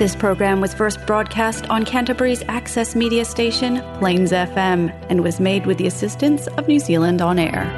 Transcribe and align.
This 0.00 0.16
program 0.16 0.62
was 0.62 0.72
first 0.72 1.04
broadcast 1.06 1.68
on 1.68 1.84
Canterbury's 1.84 2.42
access 2.48 2.96
media 2.96 3.22
station, 3.22 3.82
Plains 3.98 4.32
FM, 4.32 4.88
and 5.10 5.22
was 5.22 5.38
made 5.38 5.66
with 5.66 5.76
the 5.76 5.86
assistance 5.86 6.46
of 6.46 6.66
New 6.66 6.78
Zealand 6.78 7.20
On 7.20 7.38
Air. 7.38 7.68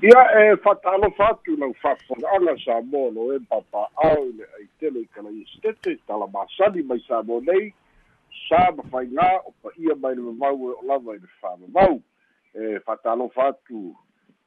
ia 0.00 0.22
e 0.40 0.56
fatalofa 0.64 1.28
atu 1.28 1.58
lau 1.58 1.74
fa'afoga'aga 1.82 2.56
sa 2.64 2.80
mo 2.80 3.10
lo 3.10 3.36
e 3.36 3.38
papa'ao 3.50 4.24
i 4.24 4.32
le 4.38 4.48
aitele 4.60 5.04
i 5.04 5.08
kalaiestete 5.14 5.98
talamasani 6.08 6.82
mai 6.88 6.98
sa 7.06 7.20
mo 7.22 7.38
nei 7.40 7.74
sa 8.48 8.62
mafaigā 8.78 9.28
o 9.44 9.52
pa'ia 9.62 9.94
mai 10.00 10.14
le 10.14 10.22
mamau 10.22 10.56
e 10.70 10.72
o 10.72 10.80
lava 10.88 11.12
i 11.12 11.20
le 11.20 11.28
fa'amamau 11.42 12.00
e 12.54 12.80
fatalofa 12.88 13.52
atu 13.52 13.84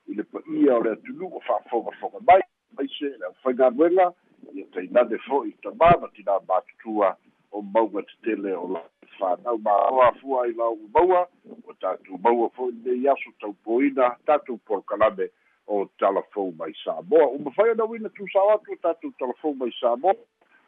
i 0.09 0.17
le 0.17 0.27
pa'ia 0.33 0.73
o 0.73 0.81
le 0.81 0.97
atunu 0.97 1.31
o 1.37 1.45
fa'afogafoga 1.47 2.25
mai 2.27 2.41
mai 2.77 2.89
se 2.97 3.11
le 3.17 3.25
aufaigaluega 3.29 4.11
ia 4.53 4.65
tainane 4.73 5.17
fo'i 5.27 5.55
tamā 5.63 5.93
ma 6.01 6.11
tinā 6.17 6.39
matutua 6.47 7.15
o 7.51 7.61
mauga 7.61 8.03
tetele 8.11 8.53
o 8.57 8.67
la 8.75 8.83
fanau 9.17 9.57
māoa 9.57 10.11
afua 10.11 10.43
ai 10.43 10.53
lau 10.59 10.77
maua 10.93 11.25
o 11.63 11.73
tatou 11.79 12.19
maua 12.23 12.49
fo'i 12.57 12.75
nei 12.85 13.07
aso 13.13 13.31
taupoina 13.39 14.15
tatou 14.25 14.57
polokalame 14.67 15.29
o 15.67 15.85
talafou 15.97 16.53
mai 16.57 16.73
samoa. 16.83 17.27
Uma 17.27 17.51
fai 17.51 17.71
ana 17.71 17.85
uina 17.85 18.09
tusao 18.09 18.49
atu 18.51 18.73
o 18.73 18.77
tatou 18.77 19.11
talafou 19.19 19.55
mai 19.55 19.71
samoa. 19.79 20.15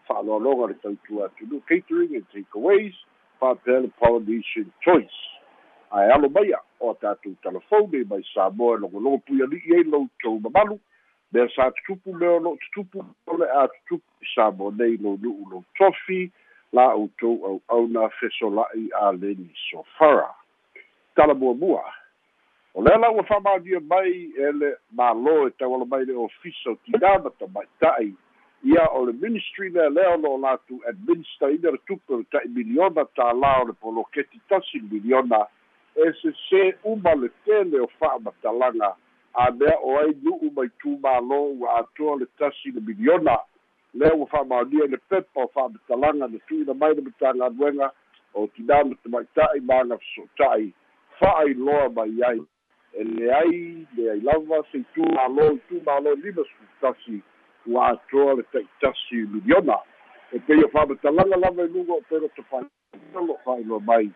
Fa'aloaloga 0.08 0.68
le 0.68 0.74
tautua 0.74 1.26
atunu 1.26 1.62
catering 1.68 2.16
and 2.16 2.26
takeaways 2.34 2.96
fa'apea 3.40 3.80
le 3.80 3.88
polynesian 4.00 4.72
choice. 4.82 5.20
Ae 5.92 6.12
alo 6.12 6.30
maia 6.30 6.60
o 6.80 6.94
tatou 6.94 7.36
talafou 7.44 7.88
nei 7.92 8.04
mai 8.04 8.24
samoa 8.34 8.78
e 8.78 8.80
logologo 8.80 9.20
pui 9.20 9.44
ali'i 9.44 9.76
ai 9.76 9.84
loutou 9.84 10.40
mamalu 10.40 10.80
mea 11.32 11.50
sa 11.56 11.72
tutupu 11.72 12.14
mea 12.14 12.32
o 12.32 12.40
lo'o 12.40 12.58
tutupu 12.58 13.06
o 13.28 13.38
le 13.38 13.46
a 13.52 13.68
tutupu 13.68 14.12
i 14.22 14.28
samoa 14.36 14.72
nei 14.78 14.98
lou 14.98 15.18
nu'u 15.18 15.50
lou 15.52 15.64
tofi 15.78 16.32
la 16.74 16.94
outou 16.96 17.46
au'auna 17.46 18.10
fesola'i 18.20 18.90
a 19.02 19.12
leni 19.12 19.50
sofara. 19.70 20.30
Tala 21.16 21.34
muamua 21.34 21.84
o 22.74 22.82
lea 22.82 22.98
lau 22.98 23.16
ua 23.16 23.24
fa'amalia 23.24 23.80
mai 23.80 24.32
e 24.38 24.52
le 24.52 24.76
mālō 24.96 25.48
e 25.48 25.52
tauala 25.60 25.86
mai 25.86 26.06
le 26.06 26.14
ofisa 26.14 26.72
o 26.72 26.76
tinana 26.86 27.30
tamaita'i 27.40 28.14
ia 28.64 28.88
o 28.94 29.06
le 29.06 29.14
ministry 29.14 29.70
lea 29.70 29.90
lea 29.90 30.14
o 30.14 30.18
lo'o 30.18 30.38
latou 30.38 30.80
administer 30.88 31.52
ina 31.52 31.72
le 31.72 31.80
tupe 31.88 32.14
o 32.14 32.18
le 32.18 32.26
ta'i 32.32 32.48
miliona 32.48 33.04
tālā 33.20 33.52
o 33.62 33.68
le 33.68 33.74
poloketi 33.74 34.40
tasi 34.50 34.80
miliona. 34.92 35.44
E 35.98 36.12
sesē 36.22 36.78
uma 36.86 37.16
le 37.16 37.30
tele 37.46 37.82
o 37.82 37.88
fa'amatalaga 38.00 38.94
a 39.38 39.52
mea 39.52 39.78
o 39.84 39.98
ai 40.00 40.14
nu'u 40.24 40.50
mai 40.56 40.70
tumālō 40.82 41.38
ua 41.62 41.80
atoa 41.80 42.16
le 42.18 42.26
tasi 42.40 42.72
le 42.72 42.82
miliona. 42.82 43.38
Lea 43.94 44.16
ua 44.16 44.26
fa'amaonia 44.32 44.86
i 44.86 44.88
le 44.88 44.98
pepa 45.10 45.44
o 45.44 45.48
fa'amatalaga 45.54 46.28
le 46.28 46.40
tu'uina 46.48 46.74
mai 46.74 46.96
le 46.96 47.02
matagaluega 47.02 47.92
o 48.34 48.48
tinana 48.56 48.96
tamaita'i 49.04 49.62
maga 49.62 49.98
feso'ota'i 49.98 50.74
fa'ailoa 51.20 51.90
mai 51.90 52.18
ai. 52.30 52.42
E 52.98 53.04
leai 53.04 53.86
leai 53.98 54.20
lava 54.26 54.64
seitū 54.72 55.06
malo 55.14 55.52
itu 55.54 55.82
malo 55.86 56.16
lima 56.16 56.42
sutasi 56.50 57.22
ua 57.68 57.94
atoa 57.94 58.34
le 58.42 58.44
ta'itasi 58.52 59.22
miliona. 59.36 59.78
E 60.34 60.40
pei 60.40 60.64
o 60.66 60.74
fa'amatalaga 60.74 61.38
lava 61.38 61.64
i 61.64 61.74
luga 61.78 61.94
o 61.94 62.02
pena 62.10 62.28
tafaialo 62.34 63.38
fa'ailoa 63.46 63.86
mai. 63.86 64.10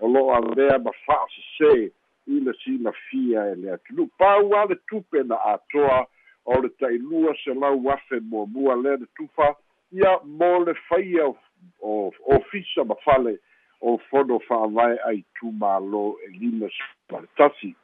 O 0.00 0.06
lo'o 0.06 0.34
alea 0.38 0.78
ma 0.78 0.94
fa'asesē 1.02 1.90
i 2.28 2.40
le 2.40 2.52
silafia 2.64 3.46
e 3.52 3.54
le 3.54 3.72
atunu 3.72 4.06
pau 4.18 4.54
a 4.54 4.64
le 4.68 4.76
tupe 4.88 5.22
na 5.24 5.36
atoa 5.54 6.06
o 6.44 6.60
le 6.60 6.68
ta'ilua 6.68 7.34
selau 7.44 7.90
afe 7.90 8.20
muamua 8.20 8.76
lea 8.76 8.96
le 8.96 9.06
tufa 9.16 9.56
ia 9.92 10.18
mo 10.24 10.64
le 10.64 10.74
faia 10.88 11.34
o 11.80 12.12
ofisa 12.26 12.84
ma 12.84 12.94
fale 13.04 13.38
o 13.80 13.98
fono 14.10 14.38
fa'avae 14.48 14.98
ai 15.08 15.24
tumālō 15.38 16.04
e 16.26 16.30
lima 16.38 16.68
ma 17.10 17.20
le 17.20 17.28
tasi. 17.36 17.74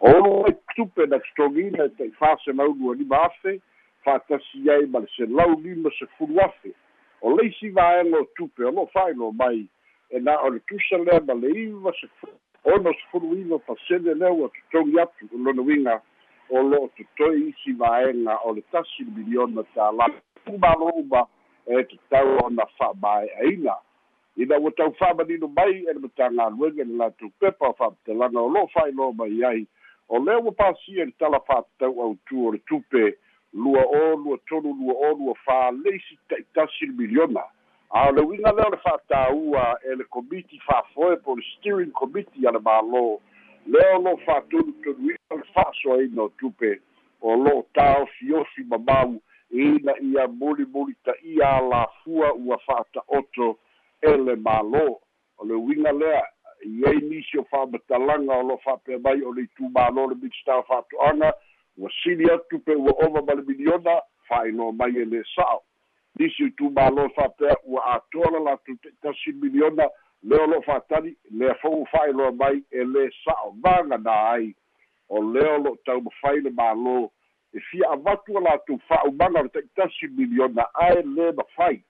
O 0.00 0.10
olu 0.10 0.44
ai 0.46 0.54
tupe 0.74 1.06
na 1.06 1.18
totogina 1.18 1.84
e 1.84 1.94
ta'i 1.98 2.10
faselau 2.18 2.74
lua 2.74 2.94
lima 2.94 3.24
afe 3.26 3.60
fa'atasi 4.04 4.70
ai 4.70 4.86
ma 4.86 4.98
le 4.98 5.10
selau 5.16 5.60
lima 5.60 5.90
sefulu 5.98 6.40
afe. 6.40 6.74
O 7.20 7.36
leisi 7.36 7.70
vaega 7.70 8.18
o 8.18 8.26
tupe 8.36 8.64
o 8.64 8.70
lo'o 8.70 8.90
fa'ailoa 8.94 9.32
mai 9.32 9.66
e 10.10 10.18
na 10.20 10.40
o 10.42 10.50
le 10.50 10.60
tusa 10.66 10.98
lea 10.98 11.20
ma 11.20 11.34
le 11.34 11.50
iva 11.66 11.92
sefulu 12.00 12.41
ono 12.64 12.92
sefulu 12.92 13.34
iva 13.38 13.58
pasene 13.58 14.14
lea 14.14 14.32
ua 14.32 14.48
totogi 14.48 15.00
atu 15.00 15.28
lona 15.38 15.62
uiga 15.62 16.00
o 16.50 16.62
lo'o 16.62 16.88
totoi 16.96 17.48
isi 17.48 17.72
vaega 17.72 18.38
o 18.44 18.52
le 18.52 18.62
tasi 18.72 19.04
le 19.04 19.10
miliona 19.16 19.62
tālā 19.74 20.10
tumalo 20.44 20.92
uma 21.02 21.26
e 21.66 21.82
tatau 21.82 22.46
ona 22.46 22.66
fa'amae'aina 22.78 23.74
ina 24.36 24.58
ua 24.58 24.70
tau 24.70 24.92
fa'amanino 24.98 25.48
mai 25.48 25.84
e 25.84 25.92
le 25.92 26.00
matagaluega 26.00 26.82
i 26.82 26.86
le 26.86 26.96
latou 26.96 27.30
pepa 27.40 27.68
o 27.68 27.74
fa'amatalaga 27.78 28.40
o 28.40 28.48
lo'o 28.48 28.68
fa'ailoa 28.74 29.12
mai 29.12 29.44
ai. 29.44 29.66
O 30.08 30.18
lea 30.18 30.38
ua 30.38 30.52
pasia 30.52 31.04
le 31.04 31.12
tala 31.18 31.40
fa'atatau 31.40 32.00
autū 32.04 32.46
o 32.46 32.52
le 32.52 32.58
tupe 32.68 33.18
lua 33.52 33.82
o 33.84 34.16
lua 34.16 34.38
tolu 34.48 34.72
lua 34.78 34.94
o 34.94 35.14
lua 35.18 35.34
fāleisi 35.44 36.18
ta'itasi 36.28 36.86
le 36.86 36.92
miliona 36.92 37.44
a 37.92 38.08
o 38.08 38.12
le 38.12 38.22
uiga 38.22 38.52
lea 38.56 38.66
o 38.66 38.70
le 38.72 38.78
fa'atāua 38.80 39.64
e 39.84 39.94
le 40.00 40.04
komiti 40.04 40.58
fa'afoe 40.64 41.16
po 41.24 41.34
le 41.36 41.42
steering 41.52 41.92
committee 41.92 42.46
a 42.48 42.52
le 42.52 42.58
mālō. 42.58 43.18
Lea 43.66 43.96
o 43.96 43.98
lo'o 44.00 44.16
fa'atolutoluina 44.24 45.36
le 45.36 45.44
fa'asoaina 45.52 46.22
o 46.22 46.30
tupe 46.40 46.78
o 47.20 47.36
lo'o 47.36 47.66
tāofiofi 47.76 48.64
mamau. 48.70 49.18
Ina 49.52 49.92
ia 50.00 50.24
mulimuli 50.28 50.96
ta'ia 51.04 51.50
alafua 51.58 52.32
ua 52.32 52.56
fa'ata'oto 52.64 53.58
e 54.00 54.14
le 54.16 54.36
mālō. 54.40 54.86
O 55.36 55.44
le 55.44 55.54
uiga 55.60 55.92
lea 55.92 56.22
iai 56.64 57.02
nisi 57.10 57.38
o 57.38 57.44
fa'amatalaga 57.50 58.38
o 58.38 58.46
lo'o 58.48 58.62
fa'apea 58.64 59.02
mai 59.04 59.20
o 59.20 59.34
le 59.36 59.44
itumālo 59.44 60.06
le 60.08 60.16
minister 60.16 60.64
fa'ato'aga 60.68 61.34
ua 61.76 61.92
sili 62.02 62.24
atu 62.30 62.58
pe 62.64 62.72
ua 62.72 62.96
ova 63.04 63.20
ma 63.20 63.34
le 63.34 63.44
miliona 63.52 63.98
fa'ailoa 64.28 64.72
mai 64.72 64.96
e 64.96 65.04
lē 65.04 65.22
sa'o 65.34 65.60
nisi 66.18 66.44
o 66.44 66.46
itumālo 66.46 67.08
fa'apea 67.16 67.56
ua 67.64 67.84
atoa 67.94 68.30
la 68.32 68.40
latou 68.50 68.76
te'itasi 68.82 69.32
miliona 69.32 69.88
lea 70.22 70.42
o 70.42 70.46
lo'o 70.46 70.62
fa'atali 70.62 71.16
lea 71.30 71.54
fo'u 71.62 71.86
fa'ailoa 71.92 72.32
mai 72.32 72.60
e 72.70 72.84
lē 72.84 73.08
sa'o 73.24 73.52
magana 73.64 74.16
ai. 74.34 74.52
O 75.08 75.22
lea 75.32 75.54
o 75.56 75.58
lo'o 75.64 75.76
taumafai 75.86 76.40
le 76.44 76.50
mālō 76.50 77.08
e 77.52 77.60
fia 77.70 77.90
avatu 77.96 78.38
a 78.38 78.44
latou 78.48 78.78
fa'aumaga 78.88 79.40
o 79.40 79.42
le 79.48 79.54
ta'itasi 79.56 80.12
miliona 80.18 80.68
ae 80.86 81.02
lē 81.02 81.32
mafai 81.40 81.80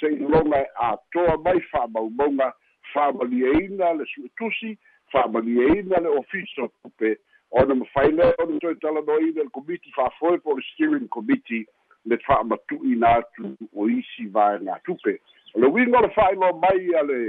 se'iloga 0.00 0.62
e 0.64 0.68
atoa 0.90 1.38
mai 1.44 1.60
fa'amaumauga 1.70 2.52
fa'amalieina 2.92 3.94
le 3.98 4.04
su'etusi 4.14 4.76
fa'amalieina 5.12 6.00
le 6.00 6.16
ofisa 6.18 6.68
tupe. 6.82 7.16
Ona 7.50 7.74
mafai 7.74 8.10
lea 8.12 8.34
ona 8.38 8.58
toe 8.58 8.74
talanoina 8.82 9.42
le 9.42 9.50
komiti 9.50 9.90
fa'afoe 9.94 10.38
po 10.38 10.58
le 10.58 10.62
steering 10.72 11.08
committee 11.08 11.66
le 12.06 12.16
fa'amatu'ina 12.26 13.08
atu 13.20 13.56
o 13.76 13.88
isi 13.88 14.26
vaega 14.26 14.80
tupe. 14.84 15.20
O 15.54 15.60
le 15.60 15.66
uiga 15.66 15.98
o 15.98 16.02
le 16.02 16.10
fa'ailoa 16.14 16.52
mai 16.62 16.94
a 16.94 17.02
le 17.02 17.20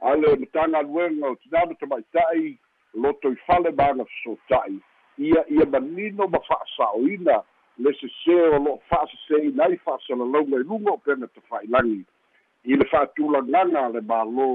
a 0.00 0.16
le 0.16 0.36
matagaluega 0.36 1.26
o 1.30 1.36
tinana 1.36 1.74
tamaita'i 1.74 2.58
loto 2.94 3.32
i 3.32 3.36
fale 3.46 3.70
maga 3.70 4.04
fesota'i 4.04 4.80
ia 5.18 5.44
ia 5.48 5.66
manino 5.66 6.26
ma 6.28 6.40
fa'asa'oina 6.48 7.42
le 7.78 7.90
sesē 8.00 8.36
o 8.56 8.58
lo'o 8.58 8.80
fa'aseseina 8.88 9.64
ai 9.64 9.78
fa'asalalauga 9.84 10.60
i 10.60 10.64
luga 10.64 10.92
o 10.92 10.98
pena 10.98 11.26
tafa'ilagi 11.26 12.04
i 12.64 12.76
le 12.76 12.86
fa'atulagaga 12.90 13.88
le 13.94 14.00
mālō 14.10 14.48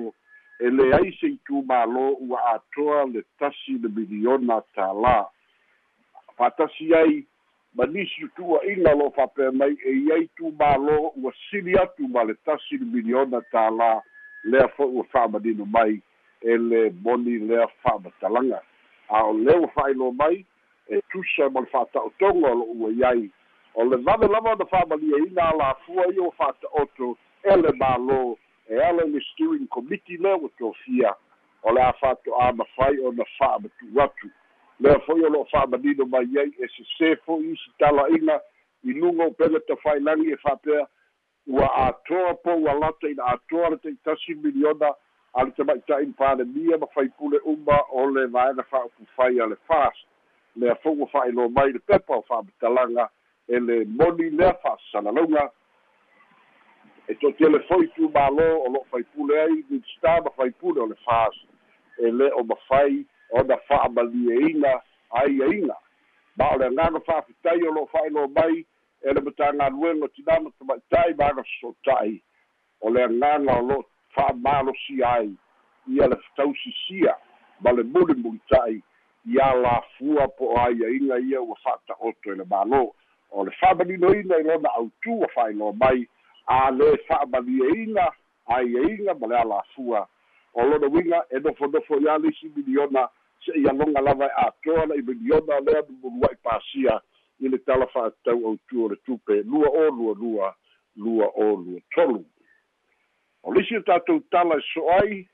e 0.60 0.70
leai 0.70 1.12
se 1.20 1.32
itumālō 1.36 2.06
ua 2.28 2.44
atoa 2.56 3.06
le 3.14 3.24
tasi 3.40 3.78
le 3.82 3.90
miliona 3.94 4.62
tālā. 4.76 5.18
Fa'atasi 6.38 6.94
ai 6.98 7.18
ma 7.78 7.86
nisi 7.86 8.22
tutu'uaʻiga 8.22 8.92
lo'o 8.98 9.12
fa'apea 9.16 9.52
mai 9.54 9.76
e 9.86 9.92
iai 9.94 10.26
tumālō 10.40 10.96
ua 11.22 11.32
sili 11.50 11.76
atu 11.78 12.08
ma 12.10 12.24
le 12.26 12.34
tasi 12.46 12.78
le 12.82 12.86
miliona 12.94 13.42
tālā 13.54 13.90
lea 14.50 14.68
fo'i 14.78 14.96
ua 14.98 15.04
fa'amanino 15.12 15.66
mai 15.76 16.00
e 16.42 16.58
le 16.58 16.80
moni 17.06 17.38
lea 17.50 17.68
fa'amatalaga 17.84 18.62
a 19.10 19.22
o 19.30 19.34
lea 19.38 19.60
ua 19.62 19.70
fa'ailoa 19.76 20.16
mai 20.22 20.40
e 20.90 21.02
tusa 21.12 21.50
ma 21.54 21.62
le 21.62 21.70
fa'ata'otoga 21.76 22.50
o 22.50 22.56
lo'o 22.64 22.74
ua 22.82 22.92
iai 22.98 23.30
o 23.76 23.86
le 23.86 24.02
vale 24.10 24.28
lava 24.34 24.58
ona 24.58 24.66
fa'amaliaina 24.74 25.50
alafua 25.52 26.10
ia 26.14 26.22
ua 26.22 26.34
fa'ata'oto 26.42 27.14
e 27.44 27.62
le 27.62 27.78
mālō 27.84 28.20
e 28.74 28.82
ala 28.90 29.06
le 29.06 29.22
steering 29.30 29.70
committee 29.70 30.18
lea 30.18 30.36
ua 30.36 30.50
tofia 30.58 31.14
o 31.62 31.78
le 31.78 31.86
a 31.86 31.94
fa'ato'a 32.02 32.52
mafai 32.54 33.00
ona 33.06 33.24
fa'amatu'u 33.38 34.02
atu 34.02 34.34
lea 34.80 35.00
fo'i 35.06 35.26
o 35.26 35.30
lo'o 35.30 35.46
fa'amanino 35.52 36.06
mai 36.06 36.38
ai 36.38 36.52
e 36.58 36.68
sesē 36.76 37.16
fo'i 37.26 37.52
isi 37.54 37.72
tala'iga 37.80 38.40
i 38.84 38.94
luga 38.94 39.26
o 39.26 39.32
pega 39.32 39.60
tafailagi 39.68 40.32
e 40.34 40.38
fa'apea 40.38 40.86
ua 41.48 41.68
atoa 41.88 42.34
po 42.44 42.56
ua 42.56 42.74
lata 42.74 43.10
ina 43.10 43.26
atoa 43.34 43.70
le 43.70 43.78
taʻitasi 43.78 44.36
miliona 44.44 44.94
a 45.34 45.44
le 45.44 45.52
tamaʻitaʻi 45.58 46.14
palemia 46.18 46.78
ma 46.78 46.88
faipule 46.94 47.40
uma 47.46 47.80
o 47.92 48.06
le 48.06 48.28
vaega 48.28 48.64
fa'aupufai 48.64 49.40
a 49.42 49.48
le 49.48 49.56
fas 49.68 50.06
lea 50.56 50.76
fo'u 50.84 51.02
ua 51.02 51.08
fa'ailoa 51.08 51.50
mai 51.50 51.72
le 51.72 51.80
pepa 51.80 52.16
o 52.16 52.22
fa'amatalaga 52.30 53.10
e 53.48 53.60
le 53.60 53.86
moni 53.86 54.30
lea 54.30 54.54
fa'asalalauga 54.62 55.50
e 57.08 57.16
to'atele 57.16 57.60
fo'i 57.68 57.90
tumālō 57.98 58.48
o 58.62 58.72
lo'o 58.74 58.86
faipule 58.92 59.42
ai 59.42 59.64
minsta 59.70 60.22
ma 60.22 60.30
faipule 60.38 60.82
o 60.82 60.86
le 60.86 60.96
fas 61.06 61.46
e 61.98 62.12
lē 62.12 62.30
o 62.36 62.44
mafai 62.44 63.06
ona 63.32 63.58
fa'amalieina 63.58 64.82
aiaiga 65.10 65.76
ma 66.38 66.50
o 66.54 66.58
le 66.58 66.66
agaga 66.66 67.00
fa'afitai 67.00 67.64
o 67.64 67.72
lo'o 67.74 67.86
fa'ailoa 67.92 68.28
mai 68.28 68.66
e 69.02 69.14
le 69.14 69.22
matagaluega 69.22 70.08
tinana 70.08 70.50
tama'ita'i 70.60 71.14
ma 71.18 71.26
aga 71.26 71.44
sosota'i 71.44 72.22
o 72.82 72.90
le 72.90 73.04
agaga 73.04 73.60
o 73.60 73.62
lo'o 73.68 73.86
fa'amalosia 74.16 75.14
ai 75.14 75.32
ia 75.88 76.08
le 76.08 76.16
fatausisia 76.16 77.16
ma 77.62 77.72
le 77.72 77.84
mulimulita'i 77.84 78.82
ia 79.26 79.54
lafua 79.54 80.28
po 80.28 80.54
o 80.54 80.60
aiaiga 80.60 81.20
ia 81.20 81.42
ua 81.42 81.56
fa'ata'oto 81.64 82.34
i 82.34 82.36
le 82.36 82.44
mālō 82.44 82.84
o 83.32 83.46
le 83.46 83.52
fa'amalinoina 83.60 84.40
i 84.40 84.44
lona 84.44 84.70
autū 84.80 85.24
a 85.24 85.28
fa'ailoa 85.36 85.74
mai 85.74 86.08
a 86.48 86.72
le 86.72 86.98
fa'amalieina 87.08 88.12
aiaiga 88.48 89.14
ma 89.14 89.28
le 89.28 89.38
alafua 89.38 90.08
o 90.54 90.64
lona 90.64 90.88
uiga 90.88 91.26
e 91.30 91.40
nofonofo 91.40 92.00
iā 92.00 92.22
le 92.22 92.30
isi 92.30 92.52
miliona 92.56 93.10
se'i 93.48 93.68
aloga 93.72 94.02
lava 94.02 94.28
e 94.28 94.36
atoa 94.46 94.86
la 94.86 94.96
i 94.96 95.02
miliona 95.02 95.60
lea 95.64 95.82
numulua'i 95.88 96.36
pasia 96.44 97.00
i 97.40 97.50
le 97.50 97.58
tala 97.58 97.88
fa'atau 97.88 98.46
autu 98.52 98.86
o 98.86 98.90
le 98.90 98.98
tupe 99.06 99.42
lua 99.44 99.70
o 99.70 99.90
lua 99.92 100.14
lua 100.20 100.56
lua 100.96 101.28
o 101.36 101.56
lua 101.56 101.80
tolu. 101.96 102.26
O 103.44 103.54
lisi 103.54 103.78
o 103.78 103.82
tatou 103.82 104.20
tala 104.32 104.58
e 104.58 104.64
so 104.74 104.84
ai 105.00 105.26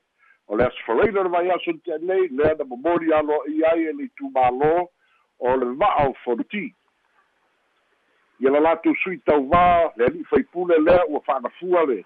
o 0.47 0.57
le 0.57 0.65
asofaraina 0.65 1.23
le 1.23 1.29
vai 1.29 1.49
aso 1.49 1.73
te'anei 1.85 2.27
lea 2.27 2.55
na 2.59 2.63
momoli 2.65 3.13
aloa'i 3.13 3.63
ai 3.71 3.83
e 3.89 3.93
le 3.93 4.09
itumālō 4.09 4.87
o 5.39 5.55
le 5.57 5.65
va'a 5.79 6.07
o 6.09 6.13
fonti. 6.23 6.67
Ia 8.39 8.51
la 8.51 8.59
latou 8.59 8.95
sui 9.03 9.17
tauvā 9.25 9.93
le 9.97 10.05
ali'i 10.05 10.27
faipule 10.29 10.77
lea 10.79 11.05
ua 11.09 11.21
fa'anafua 11.25 11.85
le 11.89 12.03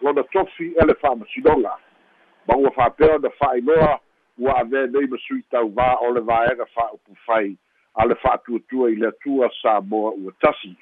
lona 0.00 0.22
tofi 0.32 0.72
e 0.72 0.86
le 0.86 0.94
fa'amasinoga 0.94 1.74
ma 2.46 2.56
ua 2.56 2.70
fa'apea 2.70 3.14
ona 3.14 3.30
fa'ailoa 3.30 4.00
ua 4.40 4.56
avea 4.60 4.86
nei 4.86 5.06
ma 5.06 5.18
sui 5.18 5.44
o 5.52 6.12
le 6.12 6.20
vaega 6.20 6.66
fa'aupu 6.74 7.14
fai 7.26 7.56
a 7.94 8.06
le 8.06 8.14
fa'atuatua 8.14 8.90
i 8.90 8.96
le 8.96 9.08
atua 9.08 9.50
sa 9.62 9.80
moa 9.80 10.12
ua 10.16 10.32
tasi. 10.40 10.76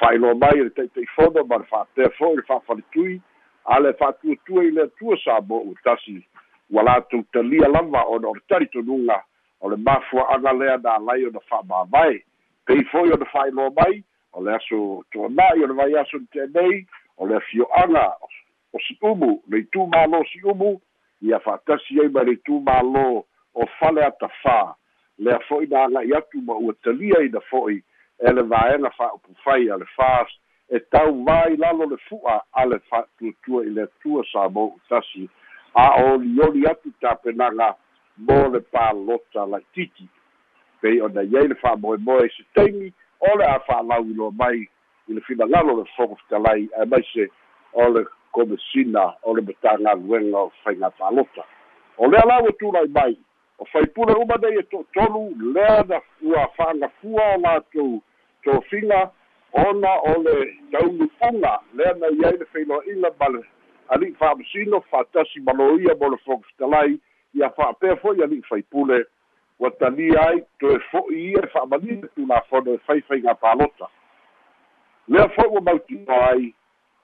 Fa'ailoa 0.00 0.34
mai 0.34 0.58
e 0.58 0.64
le 0.64 0.70
taʻitaʻifono 0.70 1.44
ma 1.46 1.58
le 1.58 1.64
fa'apea 1.64 2.10
fo'i 2.18 2.36
le 2.36 2.42
fa'afalitui 2.48 3.20
a 3.64 3.80
le 3.80 3.92
fa'atuatua 3.92 4.64
i 4.64 4.70
le 4.70 4.82
atua 4.88 5.16
sa 5.24 5.40
moa 5.40 5.60
ua 5.60 5.74
tasi. 5.84 6.24
Ua 6.70 6.82
latou 6.82 7.24
talia 7.32 7.68
lava 7.68 8.06
ona 8.08 8.28
o 8.28 8.34
le 8.34 8.40
talitonuga 8.48 9.20
o 9.60 9.68
le 9.68 9.76
mafua'aga 9.76 10.52
lea 10.52 10.76
na 10.78 10.94
alai 10.96 11.26
ona 11.26 11.40
fa'amāvae 11.50 12.22
pei 12.66 12.84
fo'i 12.92 13.12
ona 13.12 13.26
fa'ailoa 13.32 13.70
mai 13.76 14.02
o 14.32 14.44
le 14.44 14.54
aso 14.54 15.04
to'ana'i 15.12 15.64
o 15.64 15.66
le 15.66 15.74
vai 15.74 15.94
aso 16.00 16.18
tenei 16.32 16.86
o 17.18 17.26
le 17.26 17.36
afio'aga 17.36 18.06
o 18.72 18.78
si 18.78 18.96
umu 19.02 19.42
le 19.50 19.66
si 20.32 20.40
umu 20.44 20.80
ia 21.20 21.40
fa'atasi 21.40 22.00
ai 22.00 22.08
mai 22.08 22.24
le 22.24 22.36
itumālō 22.38 23.06
o 23.54 23.66
fale 23.78 24.04
atafā 24.06 24.74
lea 25.18 25.38
fo'i 25.48 25.66
na 25.70 25.84
aga'i 25.84 26.14
atu 26.16 26.42
ma 26.42 26.54
ua 26.54 26.74
talia 26.84 27.22
ina 27.26 27.40
fo'i 27.50 27.82
e 28.28 28.32
le 28.32 28.42
vaega 28.52 28.90
fa'upufai 28.98 29.68
a 29.70 29.76
le 29.82 29.88
fas 29.96 30.32
e 30.70 30.80
tau 30.94 31.12
vā 31.26 31.38
i 31.52 31.56
lalo 31.56 31.88
le 31.90 31.98
fu'a 32.08 32.38
a 32.52 32.64
le 32.70 32.78
fa'atuatua 32.90 33.64
i 33.66 33.74
le 33.76 33.82
atua 33.88 34.24
sa 34.32 34.48
mo 34.48 34.66
utasi 34.76 35.28
a 35.74 35.86
olioli 36.04 36.66
atu 36.70 36.92
tapenaga 37.00 37.74
mo 38.16 38.38
le 38.52 38.60
palota 38.60 39.46
laititi 39.46 40.08
pei 40.80 41.00
ona 41.00 41.22
iai 41.22 41.48
le 41.48 41.54
fa'amoemoe 41.62 42.26
i 42.26 42.32
se 42.36 42.44
taimi 42.54 42.92
o 43.20 43.36
le 43.38 43.44
a 43.44 43.58
fa'alau 43.66 44.06
iloa 44.10 44.32
mai 44.32 44.62
i 45.08 45.14
le 45.14 45.20
finagalo 45.20 45.76
le 45.80 45.84
fogofitalai 45.96 46.68
ae 46.78 46.86
mai 46.86 47.04
se 47.12 47.28
o 47.72 47.88
le 47.88 48.04
komesina 48.32 49.14
o 49.22 49.34
le 49.34 49.42
matagaluega 49.42 50.38
o 50.38 50.52
faiga 50.64 50.90
palota 50.90 51.44
o 51.98 52.06
lea 52.06 52.24
lau 52.26 52.48
e 52.48 52.52
tula'i 52.52 52.88
mai 52.88 53.16
o 53.58 53.64
faipule 53.64 54.14
uma 54.14 54.36
nei 54.42 54.58
e 54.58 54.62
to'atolu 54.62 55.52
lea 55.54 55.84
na 55.88 56.00
ua 56.22 56.48
fa'agafua 56.56 57.34
o 57.36 57.40
latou 57.40 58.02
tofiga 58.42 59.10
ona 59.52 59.92
o 60.10 60.22
le 60.22 60.36
taunu'uga 60.72 61.60
lea 61.74 61.94
na 61.94 62.06
iai 62.06 62.36
le 62.38 62.46
feiloa'iga 62.52 63.10
ma 63.20 63.28
le 63.28 63.42
ali'i 63.88 64.14
fa'amasino 64.14 64.80
fa'atasi 64.90 65.40
maloia 65.40 65.94
mo 66.00 66.08
le 66.08 66.16
fogofitalai 66.24 66.98
ia 67.34 67.50
fa'apea 67.50 67.96
fo'i 67.96 68.22
ali'i 68.22 68.42
faipule 68.42 69.06
ua 69.60 69.70
talia 69.70 70.28
ai 70.28 70.42
toe 70.58 70.78
fo'i 70.90 71.32
ia 71.32 71.42
e 71.44 71.46
fa'amalina 71.46 72.08
tulafono 72.14 72.74
e 72.74 72.78
faifaiga 72.78 73.34
palota 73.34 73.88
lea 75.08 75.28
fo'i 75.28 75.48
ua 75.48 75.60
mautinoa 75.60 76.30
ai 76.30 76.54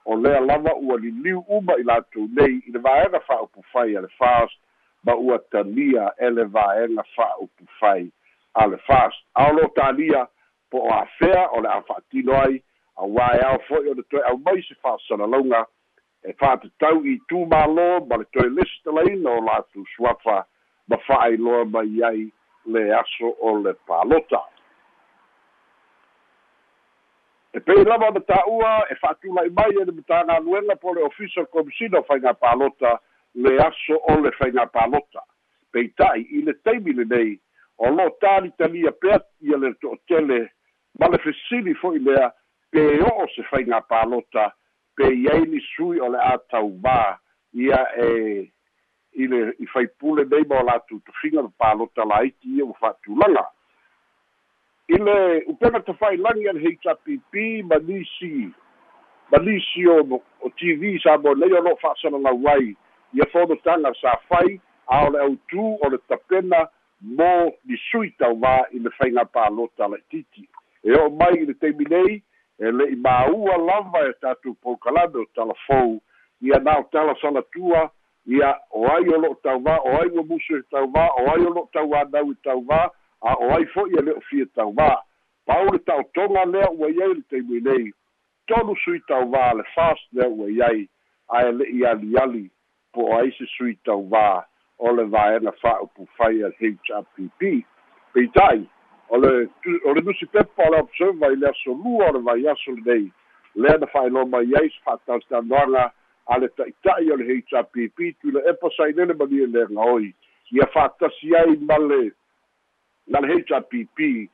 o 0.06 0.16
lea 0.16 0.40
lava 0.40 0.74
ua 0.74 0.98
liliu 0.98 1.44
uma 1.48 1.74
i 1.78 1.82
latou 1.82 2.28
nei 2.38 2.62
i 2.66 2.72
le 2.72 2.78
vaega 2.78 3.20
fa'aupufai 3.26 3.96
a 3.96 4.00
le 4.00 4.10
fas 4.18 4.50
ma 5.04 5.14
ua 5.14 5.38
talia 5.50 6.12
e 6.18 6.30
le 6.30 6.44
vaega 6.44 7.02
fa'aupufai 7.16 8.06
a 8.54 8.66
le 8.66 8.78
fas 8.86 9.14
ao 9.34 9.52
lo 9.52 9.68
talia 9.74 10.26
po 10.70 10.78
o 10.86 10.94
afea 10.94 11.48
o 11.50 11.60
le 11.60 11.68
a 11.68 11.80
fa'atino 11.88 12.38
ai 12.42 12.62
auā 13.02 13.28
e 13.38 13.44
ao 13.50 13.58
fo'i 13.68 13.90
ona 13.90 14.02
toe 14.10 14.22
au 14.30 14.38
mai 14.46 14.62
se 14.68 14.78
fa'asalalauga 14.82 15.66
e 16.22 16.32
fa'atatau 16.40 17.02
i 17.04 17.18
tumālō 17.30 17.88
ma 18.08 18.22
le 18.22 18.30
toe 18.32 18.48
lesi 18.48 18.82
talaina 18.84 19.30
o 19.30 19.44
latou 19.50 19.86
suafa 19.96 20.44
ma 20.88 20.96
fa'ailoa 21.06 21.64
mai 21.64 22.02
ai 22.10 22.28
le 22.66 22.90
aso 23.00 23.34
o 23.40 23.58
le 23.58 23.74
palota 23.86 24.42
e 27.56 27.60
pei 27.64 27.84
lava 27.88 28.10
na 28.12 28.20
tā'ua 28.20 28.70
e 28.92 28.94
fa'atula'i 29.00 29.50
mai 29.56 29.72
e 29.80 29.84
le 29.88 29.92
matagaluega 29.96 30.76
po 30.76 30.92
le 30.92 31.04
official 31.06 31.46
commissioner 31.48 32.04
faiga 32.04 32.34
palota 32.34 32.98
le 33.32 33.54
aso 33.64 33.96
o 34.12 34.16
le 34.20 34.32
faiga 34.36 34.66
palota 34.66 35.22
peita'i 35.72 36.26
i 36.36 36.42
le 36.44 36.52
taimi 36.60 36.92
lenei 36.98 37.32
o 37.78 37.88
lo 37.94 38.10
talitalia 38.20 38.92
pea 38.92 39.22
ia 39.40 39.56
le 39.56 39.72
to'atele 39.80 40.40
ma 41.00 41.08
le 41.08 41.22
fesili 41.24 41.72
fo'i 41.80 42.02
lea 42.04 42.28
pe 42.70 42.84
o'o 43.08 43.24
se 43.32 43.46
faiga 43.48 43.80
palota 43.88 44.50
pe 44.96 45.08
iai 45.14 45.48
ni 45.48 45.60
sui 45.72 46.00
o 46.00 46.12
le 46.12 46.20
a 46.20 46.36
tauvā 46.52 47.16
ia 47.56 47.80
e 47.96 48.10
i 49.16 49.32
le 49.32 49.40
i 49.64 49.66
faipule 49.72 50.28
nei 50.28 50.44
mo 50.44 50.60
latou 50.60 51.00
tofiga 51.08 51.40
ma 51.40 51.52
palota 51.56 52.04
laiti 52.04 52.58
ia 52.58 52.68
ua 52.68 52.76
fa'atulaga 52.84 53.48
i 54.88 54.98
le 54.98 55.44
upena 55.46 55.80
tafailagi 55.80 56.48
a 56.48 56.52
le 56.52 56.60
hpp 56.60 57.34
ma 57.64 57.76
nisi 57.78 58.50
ma 59.30 59.38
nisi 59.38 59.86
o 59.88 60.22
o 60.40 60.48
tv 60.50 60.98
sa 61.02 61.18
mo 61.18 61.34
nei 61.34 61.52
o 61.52 61.60
lo'o 61.60 61.76
fa'asalalau 61.76 62.48
ai 62.48 62.76
ia 63.12 63.26
fonotaga 63.32 63.92
sa 64.00 64.16
fai 64.28 64.60
a 64.86 65.06
o 65.06 65.10
le 65.10 65.18
autū 65.18 65.64
o 65.82 65.90
le 65.90 65.98
tapena 66.08 66.68
mo 67.00 67.52
ni 67.64 67.76
sui 67.90 68.14
tauvā 68.18 68.70
i 68.72 68.78
le 68.78 68.90
faiga 68.98 69.24
palota 69.24 69.88
la'itiiti 69.88 70.48
e 70.84 70.94
o'o 70.94 71.10
mai 71.10 71.34
i 71.34 71.46
le 71.46 71.54
taimi 71.54 71.86
nei 71.90 72.22
e 72.58 72.70
le'i 72.70 72.96
māua 72.96 73.58
lava 73.58 74.06
e 74.08 74.12
tatou 74.20 74.54
poukalame 74.62 75.18
o 75.18 75.26
talafou 75.34 75.98
ia 76.40 76.60
na 76.60 76.78
o 76.78 76.88
tala 76.92 77.14
ia 78.26 78.54
o 78.70 78.86
ai 78.90 79.08
o 79.08 79.18
lo'o 79.22 79.38
tauvā 79.42 79.78
o 79.82 79.90
ai 79.98 80.08
ua 80.10 80.22
musu 80.26 80.56
e 80.56 80.62
tauvā 80.70 81.04
o 81.18 81.26
ai 81.30 81.42
o 81.46 81.50
lo'o 81.50 81.68
tauanau 81.72 82.30
i 82.32 82.36
tauvā 82.42 82.80
a 83.22 83.36
o 83.38 83.52
ai 83.56 83.66
fo'i 83.74 83.96
e 83.98 84.02
le 84.02 84.16
o 84.16 84.24
fia 84.30 84.48
tauvā 84.58 84.90
pau 85.46 85.70
le 85.70 85.78
ta'otoga 85.78 86.44
lea 86.50 86.68
ua 86.72 86.90
iai 86.90 87.14
le 87.14 87.22
taimui 87.30 87.62
nei. 87.62 87.92
Tolu 88.48 88.76
sui 88.82 89.00
tauvā 89.08 89.54
le 89.56 89.64
fast 89.74 90.06
lea 90.12 90.28
ua 90.28 90.50
iai. 90.50 90.84
Ae 91.36 91.52
le'i 91.52 91.84
aliali 91.86 92.46
po 92.94 93.08
o 93.10 93.16
ai 93.18 93.32
se 93.38 93.46
sui 93.56 93.78
tauvā 93.86 94.44
o 94.78 94.92
le 94.92 95.04
vaega 95.04 95.52
fa'aupufai 95.62 96.42
a 96.44 96.50
le 96.52 96.72
hrpp 96.72 97.52
peita'i 98.14 98.64
o 99.08 99.18
le 99.22 99.32
o 99.84 99.94
le 99.94 100.02
nusi 100.02 100.26
pepa 100.26 100.66
o 100.66 100.72
le 100.72 100.80
observa 100.84 101.30
i 101.32 101.36
le 101.36 101.48
aso 101.48 101.72
lua 101.72 102.10
o 102.10 102.16
le 102.16 102.22
vai 102.28 102.46
aso 102.52 102.74
lenei 102.76 103.10
lea 103.54 103.78
na 103.78 103.86
fa'ailoa 103.86 104.26
mai 104.26 104.52
ai 104.60 104.68
se 104.68 104.80
fa'atalitanoaga 104.84 105.84
a 106.26 106.38
le 106.38 106.48
ta'ita'i 106.48 107.10
o 107.12 107.16
le 107.16 107.24
hrpp 107.24 108.12
tui 108.20 108.32
le 108.36 108.44
epa 108.52 108.70
sailele 108.76 109.14
ma 109.14 109.24
lia 109.24 109.46
le 109.46 109.62
agaoi 109.62 110.12
ia 110.52 110.66
fa'atasi 110.74 111.36
ai 111.36 111.56
ma 111.68 111.78
le 111.78 112.12
na 113.06 113.20
le 113.20 113.34
hrpp 113.34 114.28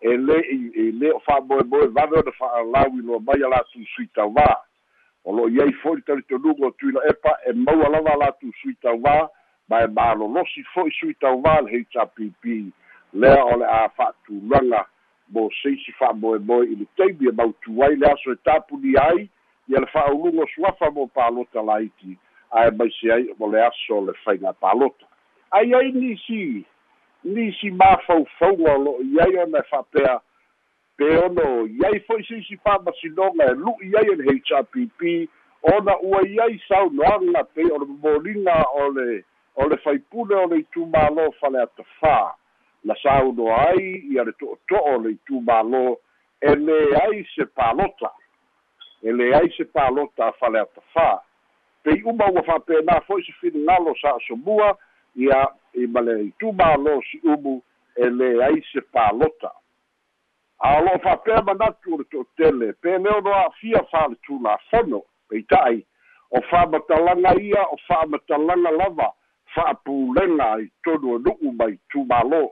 e 0.00 0.16
lē 0.16 0.38
e 0.50 0.84
lē 1.00 1.12
o 1.14 1.20
fa'amoemoe 1.26 1.88
vave 1.96 2.18
ona 2.20 2.32
fa'alau 2.38 2.98
i 2.98 3.02
loa 3.04 3.20
mai 3.20 3.42
a 3.44 3.50
latou 3.52 3.84
sui 3.94 4.08
tauvā 4.16 4.48
o 5.24 5.34
lo'o 5.36 5.48
iai 5.52 5.72
fo'i 5.82 6.00
talitonuga 6.08 6.70
o 6.70 6.76
tui 6.80 6.92
la 6.96 7.04
epa 7.12 7.34
e 7.48 7.52
maua 7.52 7.90
lava 7.96 8.14
a 8.14 8.20
latou 8.24 8.52
sui 8.62 8.76
tauvā 8.84 9.16
ma 9.68 9.82
e 9.84 9.90
malolosi 9.96 10.64
fo'i 10.74 10.92
sui 10.98 11.16
tauvā 11.20 11.58
le 11.66 11.82
hrpp 11.82 12.54
lea 13.12 13.44
o 13.44 13.58
le 13.60 13.66
a 13.66 13.88
fa'atulaga 13.96 14.86
mo 15.32 15.50
seisi 15.62 15.92
fa'amoemoe 15.98 16.66
i 16.72 16.80
le 16.80 16.86
taimi 16.96 17.28
e 17.28 17.36
mautū 17.36 17.76
ai 17.84 17.96
le 17.96 18.10
aso 18.12 18.32
e 18.32 18.40
tapuni 18.44 18.96
ai 18.98 19.28
ia 19.68 19.80
le 19.80 19.86
fa'auluga 19.92 20.42
o 20.42 20.50
suafa 20.54 20.90
mo 20.90 21.06
palota 21.06 21.62
laiti 21.62 22.16
ae 22.50 22.70
maise 22.70 23.12
ai 23.12 23.28
mo 23.38 23.52
le 23.52 23.62
aso 23.66 24.00
le 24.06 24.16
faiga 24.24 24.52
palota 24.52 25.06
ai 25.50 25.74
ai 25.74 25.92
nisi 25.92 26.64
nisi 27.24 27.70
mafaufauga 27.70 28.74
o 28.74 28.78
lo'o 28.78 29.02
i 29.02 29.20
ai 29.20 29.36
ona 29.36 29.58
e 29.58 29.62
fa'apea 29.70 30.20
pe 30.96 31.16
ono 31.16 31.66
iai 31.66 32.00
fo'i 32.00 32.24
se 32.24 32.38
isi 32.38 32.56
fa'amasinoga 32.56 33.50
e 33.52 33.54
lu'i 33.54 33.92
ai 33.96 34.08
e 34.12 34.16
le 34.16 34.24
hrpp 34.32 35.28
ona 35.62 35.98
ua 36.00 36.20
iai 36.28 36.60
saunoaga 36.68 37.44
pei 37.54 37.70
o 37.70 37.78
le 37.78 37.86
momoliga 37.86 38.64
o 38.74 38.88
le 38.88 39.24
o 39.54 39.68
le 39.68 39.76
faipule 39.76 40.34
o 40.34 40.46
le 40.46 40.62
itumālō 40.64 41.30
fale 41.40 41.60
atafā 41.62 42.32
na 42.84 42.96
saunoa 43.02 43.56
ai 43.68 44.00
ia 44.12 44.24
le 44.24 44.32
to'oto'o 44.32 44.98
le 45.04 45.16
itumālō 45.16 45.96
e 46.40 46.54
leai 46.56 47.24
se 47.34 47.44
palota 47.44 48.12
e 49.02 49.12
leai 49.12 49.52
se 49.56 49.64
palota 49.64 50.32
fale 50.40 50.64
atafā 50.64 51.18
pei 51.84 52.02
uma 52.04 52.30
ua 52.32 52.42
fa'apena 52.42 53.00
fo'i 53.06 53.24
se 53.24 53.32
finagalo 53.40 53.92
sa 54.00 54.16
asomua 54.16 54.76
ia 55.14 55.46
i 55.74 55.86
ma 55.86 56.00
le 56.00 56.16
itumālō 56.28 57.00
si 57.10 57.20
umu 57.24 57.60
e 57.96 58.10
leai 58.10 58.62
se 58.72 58.80
palota 58.80 59.50
a 60.58 60.80
lo'o 60.80 60.98
fa'apea 60.98 61.42
manatu 61.42 61.94
o 61.94 61.98
le 61.98 62.04
to'otele 62.04 62.72
pe 62.82 62.98
lea 62.98 63.16
ono 63.16 63.30
a'afia 63.34 63.82
faletulafono 63.90 65.02
peita'i 65.28 65.84
o 66.30 66.42
fa'amatalaga 66.50 67.34
ia 67.40 67.62
o 67.72 67.76
fa'amatalaga 67.86 68.70
lava 68.70 69.12
fa'apulega 69.54 70.60
i 70.60 70.70
tonu 70.84 71.14
o 71.14 71.18
nu'u 71.18 71.52
mai 71.52 71.78
tumālō 71.92 72.44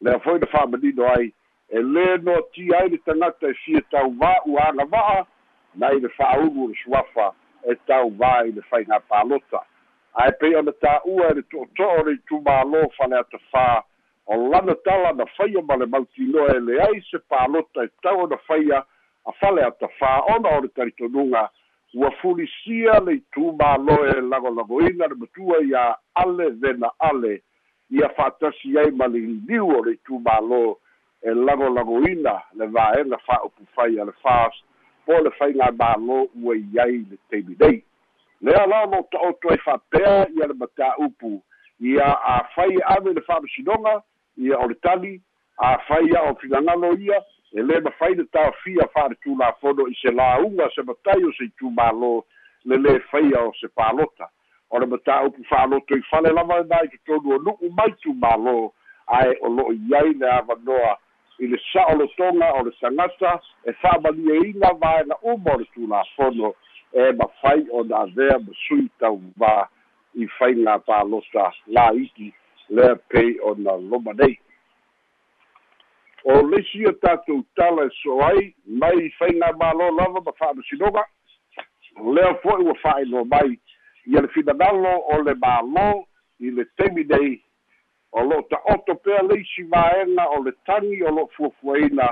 lea 0.00 0.18
foi 0.20 0.38
na 0.38 0.46
fa'amanino 0.46 1.06
ai 1.16 1.32
e 1.68 1.82
lē 1.94 2.22
noatia 2.22 2.78
ai 2.78 2.88
le 2.88 2.98
tagata 2.98 3.48
e 3.48 3.54
fia 3.64 3.82
tauvā 3.92 4.32
ua 4.46 4.68
agava'a 4.68 5.26
nai 5.74 6.00
le 6.00 6.08
fa'aulu 6.08 6.64
o 6.64 6.68
le 6.68 6.76
suafa 6.82 7.32
e 7.62 7.76
tauvā 7.86 8.32
i 8.48 8.54
le 8.56 8.62
faigā 8.70 9.00
palota 9.08 9.60
ae 10.18 10.32
pei 10.40 10.54
ona 10.58 10.72
tā'ua 10.82 11.30
e 11.30 11.34
le 11.38 11.42
to'oto'o 11.52 12.04
le 12.06 12.16
itumālō 12.18 12.82
fale 12.96 13.18
atafā 13.20 13.82
o 14.26 14.36
lana 14.50 14.74
tala 14.84 15.12
na 15.12 15.26
faia 15.36 15.62
ma 15.62 15.76
le 15.76 15.86
mautiloa 15.86 16.56
e 16.56 16.60
leai 16.60 17.00
se 17.10 17.18
palota 17.28 17.84
e 17.84 17.90
tau 18.02 18.24
ona 18.24 18.38
faia 18.46 18.82
a 19.26 19.32
fale 19.40 19.62
atafā 19.66 20.10
ona 20.34 20.56
o 20.56 20.60
le 20.64 20.68
talitonuga 20.74 21.48
ua 21.94 22.10
fulisia 22.22 22.98
le 23.06 23.20
itumālo 23.20 23.98
e 24.06 24.20
lagolagoina 24.20 25.06
le 25.06 25.14
matua 25.14 25.62
ia 25.62 25.96
ale 26.14 26.50
vena 26.50 26.90
ale. 26.98 27.42
Ia 27.90 28.08
fa'atasi 28.08 28.78
ai 28.78 28.90
ma 28.90 29.06
le 29.06 29.18
iliu 29.18 29.66
o 29.66 29.82
le 29.84 29.92
itumālo 29.98 30.78
e 31.22 31.34
lagolagoina 31.34 32.34
le 32.54 32.66
vaega 32.66 33.18
fa'aupu 33.26 33.66
fai 33.74 33.98
a 33.98 34.04
le 34.04 34.12
fas 34.22 34.54
po 35.06 35.18
le 35.22 35.30
faiga 35.38 35.70
mālō 35.70 36.28
ua 36.42 36.54
iai 36.56 37.02
le 37.10 37.18
taimi 37.30 37.56
nei 37.58 37.82
lea 38.40 38.66
lao 38.66 38.86
lo 38.86 39.02
ta'oto 39.12 39.50
ai 39.50 39.58
fa'apea 39.58 40.28
ia 40.36 40.46
le 40.46 40.54
matā'upu 40.54 41.42
ia 41.80 42.06
afai 42.36 42.76
ave 42.84 43.12
le 43.12 43.20
fa'amasinoga 43.20 44.02
ia 44.36 44.58
o 44.58 44.68
le 44.68 44.74
tali 44.74 45.20
afai 45.56 46.10
a 46.16 46.22
o 46.30 46.34
finagalo 46.40 46.92
ia 46.98 47.22
e 47.52 47.62
lē 47.62 47.80
mafai 47.84 48.14
le 48.14 48.24
taofia 48.24 48.88
fa'aletulafono 48.94 49.88
i 49.88 49.94
se 50.02 50.10
lauga 50.10 50.70
se 50.74 50.82
matai 50.82 51.24
o 51.24 51.32
se 51.32 51.44
itumālō 51.44 52.12
le 52.64 52.76
lē 52.76 53.00
faia 53.10 53.42
o 53.48 53.52
se 53.60 53.68
palota 53.68 54.28
o 54.70 54.78
le 54.78 54.86
mataupu 54.86 55.44
fa'aloto 55.44 55.96
i 55.96 56.02
fale 56.10 56.32
lava 56.32 56.62
na 56.62 56.82
i 56.84 56.88
totonu 56.88 57.34
o 57.34 57.38
nu'u 57.38 57.72
mai 57.76 57.92
tumālō 58.04 58.70
ae 59.18 59.34
o 59.42 59.48
lo'o 59.48 59.72
iai 59.72 60.14
le 60.14 60.30
avanoa. 60.30 60.96
I 61.40 61.46
le 61.48 61.58
sa'olotoga 61.72 62.52
o 62.58 62.64
le 62.64 62.72
tagata 62.80 63.40
e 63.64 63.72
fa'amalieina 63.82 64.72
vaega 64.80 65.16
uma 65.22 65.54
o 65.54 65.58
le 65.58 65.66
tulafono 65.74 66.54
e 66.92 67.12
mafai 67.12 67.66
ona 67.70 68.04
avea 68.04 68.38
ma 68.38 68.54
sui 68.66 68.88
tauvā 69.00 69.68
i 70.14 70.26
faiga 70.38 70.78
palota 70.78 71.50
laiti 71.66 72.32
lea 72.68 72.96
pei 73.08 73.38
ona 73.42 73.76
loma 73.76 74.12
nei. 74.18 74.38
O 76.24 76.42
lesi 76.42 76.86
o 76.86 76.92
tatou 76.92 77.44
tala 77.56 77.86
e 77.86 77.90
so 78.02 78.18
ai 78.26 78.54
mai 78.66 79.10
faiga 79.18 79.52
mālō 79.60 79.90
lava 79.98 80.22
ma 80.24 80.32
fa'amasinoga 80.38 81.04
lea 82.14 82.34
fo'i 82.42 82.66
ua 82.66 82.74
fa'ailoa 82.82 83.24
mai 83.24 83.58
ia 84.06 84.20
le 84.20 84.28
finagalo 84.34 84.96
o 85.14 85.20
le 85.22 85.34
mālō 85.34 85.86
i 86.40 86.50
le 86.50 86.64
temi 86.76 87.04
nei. 87.04 87.36
O 88.10 88.24
lo'o 88.26 88.42
ta'oto 88.50 88.96
pea 89.04 89.22
leisi 89.22 89.62
vaega 89.70 90.26
o 90.34 90.42
le 90.42 90.52
tagi 90.66 91.04
o 91.06 91.14
lo'o 91.14 91.30
fuafuaina 91.36 92.08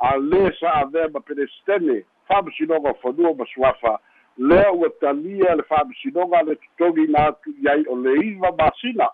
a 0.00 0.16
lē 0.16 0.48
sa 0.56 0.78
avea 0.80 1.10
ma 1.12 1.20
penesitene 1.20 2.00
fa'amasinoga 2.28 2.96
o 2.96 2.98
fanua 3.02 3.34
ma 3.36 3.44
suafa 3.52 3.98
lea 4.38 4.72
ua 4.72 4.90
talia 5.00 5.54
le 5.54 5.62
fa'amasinoga 5.62 6.42
le 6.42 6.56
totogi 6.56 7.06
na 7.06 7.26
atu 7.26 7.50
i 7.62 7.68
ai 7.68 7.84
o 7.88 7.96
le 7.96 8.14
iva 8.26 8.52
masina. 8.52 9.08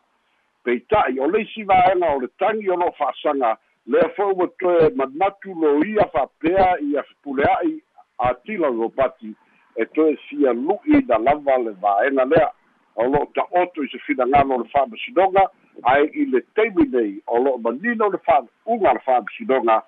Peita'i 0.64 1.20
o 1.20 1.26
leisi 1.26 1.64
vaega 1.64 2.14
o 2.14 2.20
le 2.20 2.28
tagi 2.38 2.70
o 2.70 2.76
lo'o 2.76 2.92
fa'asaga 2.98 3.56
lea 3.87 4.08
fo'i 4.16 4.34
ua 4.34 4.48
toe 4.58 4.90
manatu 4.94 5.54
lo 5.54 5.84
ia 5.84 6.06
fa'apea 6.12 6.78
ia 6.80 7.02
fepulea'i 7.02 7.82
atila 8.18 8.70
lopati 8.70 9.34
e 9.76 9.84
toe 9.84 10.16
sia 10.28 10.52
lu'i 10.52 11.02
na 11.08 11.18
lava 11.18 11.58
le 11.58 11.75
vaega 11.80 12.25
lea. 12.25 12.50
O 12.96 13.06
lo'o 13.06 13.26
ta'oto 13.34 13.82
i 13.82 13.88
se 13.88 13.98
finagalo 13.98 14.54
o 14.54 14.62
le 14.62 14.68
fa'amasinoga 14.68 15.48
ae 15.82 16.10
i 16.14 16.26
le 16.26 16.40
taimi 16.54 16.88
nei 16.92 17.22
o 17.26 17.38
lo'o 17.38 17.58
manino 17.58 18.06
o 18.06 18.10
le 18.10 18.18
fa'auga 18.18 18.92
le 18.92 19.00
fa'amasinoga 19.06 19.82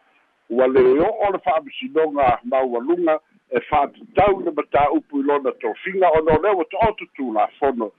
ua 0.51 0.67
le 0.67 0.81
o'o 0.99 1.33
le 1.33 1.39
fa'amasinoga 1.39 2.39
maualuga 2.45 3.21
e 3.51 3.61
fa'atatau 3.67 4.41
le 4.45 4.53
matā'upu 4.55 5.21
i 5.21 5.23
lona 5.27 5.53
tofiga 5.63 6.11
ona 6.19 6.37
o 6.39 6.43
lea 6.43 6.55
ua 6.55 6.65
ta'oto 6.71 7.07
tulafono 7.17 7.91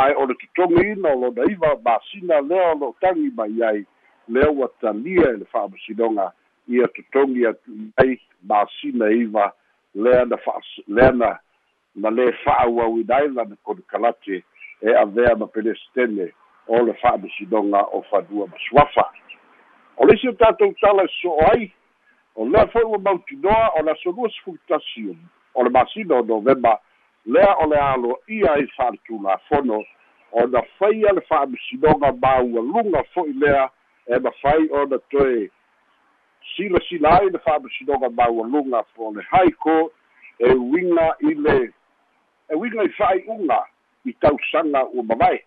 ae 0.00 0.14
o 0.16 0.26
le 0.26 0.34
totogiina 0.40 1.12
o 1.12 1.20
lona 1.20 1.44
iva 1.50 1.74
masina 1.84 2.40
lea 2.40 2.70
o 2.72 2.78
lo'o 2.78 2.96
tagi 3.00 3.30
mai 3.36 3.62
ai. 3.62 3.84
Lea 4.28 4.50
ua 4.50 4.68
talia 4.80 5.28
e 5.30 5.36
le 5.42 5.44
fa'amasinoga 5.52 6.32
ia 6.68 6.88
totogi 6.88 7.46
atu 7.46 7.72
ai 8.00 8.20
masina 8.42 9.10
iva 9.12 9.52
lea 9.94 10.24
na 10.24 10.36
fa 10.36 10.56
lea 10.88 11.12
na 11.12 11.38
na 11.94 12.10
lē 12.10 12.32
fa'auauina 12.44 13.16
ai 13.16 13.28
lana 13.28 13.56
konikalate 13.62 14.42
e 14.80 14.94
avea 15.02 15.36
ma 15.36 15.46
pelestene 15.46 16.32
o 16.66 16.82
le 16.82 16.94
fa'amasinoga 16.94 17.84
o 17.92 18.02
fanua 18.10 18.46
ma 18.46 18.56
suafa. 18.68 19.04
O 19.96 20.06
leisi 20.06 20.28
o 20.28 20.32
tatou 20.32 20.72
tala 20.80 21.04
e 21.04 21.12
so'o 21.20 21.38
ai 21.52 21.72
o 22.36 22.44
lea 22.48 22.66
fo'i 22.66 22.84
ua 22.84 22.98
mautinoa 22.98 23.70
o 23.78 23.82
le 23.82 23.90
asolua 23.90 24.30
sefulitasi 24.30 25.16
o 25.54 25.64
le 25.64 25.70
masina 25.70 26.14
o 26.14 26.22
novema 26.22 26.78
lea 27.26 27.54
o 27.62 27.66
le 27.66 27.78
aloa'ia 27.78 28.52
ai 28.52 28.66
fa'aletulafono 28.66 29.84
ona 30.32 30.62
faia 30.78 31.12
le 31.12 31.20
fa'amasinoga 31.20 32.12
maualuga 32.12 33.02
fo'i 33.14 33.32
lea 33.32 33.70
e 34.06 34.18
mafai 34.18 34.68
ona 34.70 34.98
toe 34.98 35.50
silasila 36.56 37.20
ai 37.20 37.30
le 37.30 37.38
fa'amasinoga 37.38 38.10
maualuga 38.10 38.82
po 38.82 39.12
le 39.16 39.22
haiko 39.22 39.92
e 40.38 40.52
uiga 40.52 41.14
i 41.20 41.34
le 41.34 41.72
e 42.48 42.54
uiga 42.54 42.82
i 42.82 42.88
fa'ai'uga 42.88 43.64
i 44.04 44.12
tausaga 44.12 44.84
ua 44.86 45.02
mavae 45.02 45.44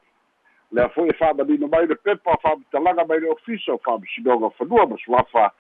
lea 0.71 0.89
fo'i 0.89 1.09
e 1.09 1.13
fa'amanino 1.13 1.67
mai 1.67 1.87
le 1.87 1.95
pepa 1.95 2.31
o 2.31 2.37
fa'amatalaga 2.41 3.05
mai 3.05 3.19
le 3.19 3.29
ofisa 3.29 3.73
o 3.73 3.77
fa'amasinoga 3.77 4.49
fanua 4.49 4.87
ma 4.87 4.97
suafa 4.97 5.51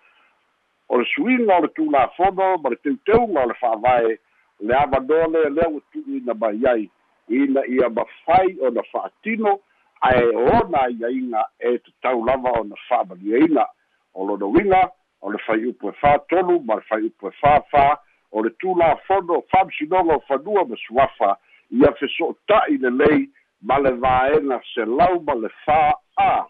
o 0.89 0.97
le 0.97 1.05
suiga 1.05 1.57
o 1.57 1.61
le 1.61 1.69
tulafono 1.75 2.57
ma 2.57 2.69
le 2.69 2.75
teuteuga 2.75 3.43
o 3.43 3.47
le 3.47 3.53
fa'avae 3.53 4.19
le 4.59 4.73
avanoa 4.75 5.27
lea 5.27 5.49
lea 5.49 5.69
ua 5.69 5.81
tu'uina 5.91 6.33
mai 6.33 6.61
ai. 6.65 6.89
Ina 7.29 7.61
ia 7.67 7.89
mafai 7.89 8.57
ona 8.61 8.83
fa'atino 8.83 9.59
ae 10.01 10.25
ona 10.35 10.81
aiaiga 10.81 11.45
e 11.59 11.77
tatau 11.77 12.25
lava 12.25 12.51
ona 12.59 12.75
fa'amaliaina 12.87 13.65
o 14.13 14.25
lona 14.25 14.45
uiga 14.45 14.89
o 15.21 15.31
le 15.31 15.37
fai 15.37 15.65
upu 15.65 15.89
e 15.89 15.91
fatolu 16.01 16.59
ma 16.59 16.75
le 16.75 16.81
fai 16.81 17.03
upu 17.05 17.27
e 17.27 17.31
fāfā 17.41 17.97
o 18.31 18.41
le 18.43 18.49
tulafono 18.59 19.41
fa'amasinoga 19.51 20.15
o 20.15 20.23
fanua 20.27 20.65
ma 20.65 20.75
suafa 20.87 21.37
ia 21.71 21.91
feso'ota'i 21.99 22.77
lelei 22.77 23.29
ma 23.61 23.79
le 23.79 23.91
vaega 23.91 24.61
selau 24.73 25.19
ma 25.19 25.35
le 25.35 25.49
fā'a 25.65 26.45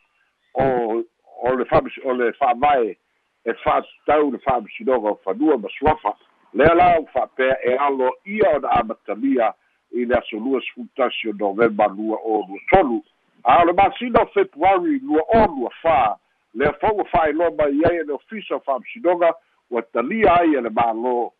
o 0.54 1.04
o 1.44 1.56
le 1.56 1.66
fa 1.66 1.82
o 2.04 2.14
le 2.14 2.32
fa'avae 2.34 2.98
e 3.48 3.54
fa'atatau 3.64 4.32
le 4.32 4.40
fa'amasinoga 4.40 5.10
o 5.10 5.20
fanua 5.24 5.58
ma 5.58 5.70
suafa. 5.80 6.14
Lea 6.54 6.76
la 6.76 7.00
o 7.00 7.06
fa'apea 7.14 7.56
e 7.64 7.76
alo 7.76 8.12
ia 8.26 8.56
ona 8.56 8.72
amatalia 8.72 9.54
i 9.92 10.06
le 10.06 10.16
aso 10.16 10.38
lua 10.38 10.62
sefulutasi 10.62 11.30
o 11.30 11.34
novema 11.34 11.88
lua 11.88 12.18
o 12.24 12.44
lua 12.48 12.60
tolu. 12.72 13.04
A 13.44 13.62
o 13.62 13.66
le 13.66 13.74
masina 13.74 14.22
o 14.22 14.28
februari 14.34 15.00
lua 15.00 15.24
o 15.34 15.46
lua 15.48 15.72
fā 15.84 16.18
lea 16.54 16.74
fou 16.82 17.06
fa'ailoa 17.12 17.56
mai 17.56 17.80
ai 17.88 18.02
e 18.02 18.04
le 18.04 18.14
ofisa 18.14 18.56
o 18.56 18.60
fa'amasinoga 18.60 19.32
ua 19.72 19.82
talia 19.82 20.36
ai 20.42 20.56
e 20.56 20.62
le 20.62 20.70
mālō. 20.70 21.32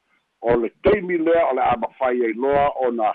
O 0.42 0.56
le 0.56 0.72
taimi 0.84 1.18
lea 1.18 1.46
o 1.52 1.56
le 1.56 1.62
a 1.62 1.76
mafai 1.76 2.24
ai 2.24 2.34
loa 2.34 2.72
ona 2.88 3.14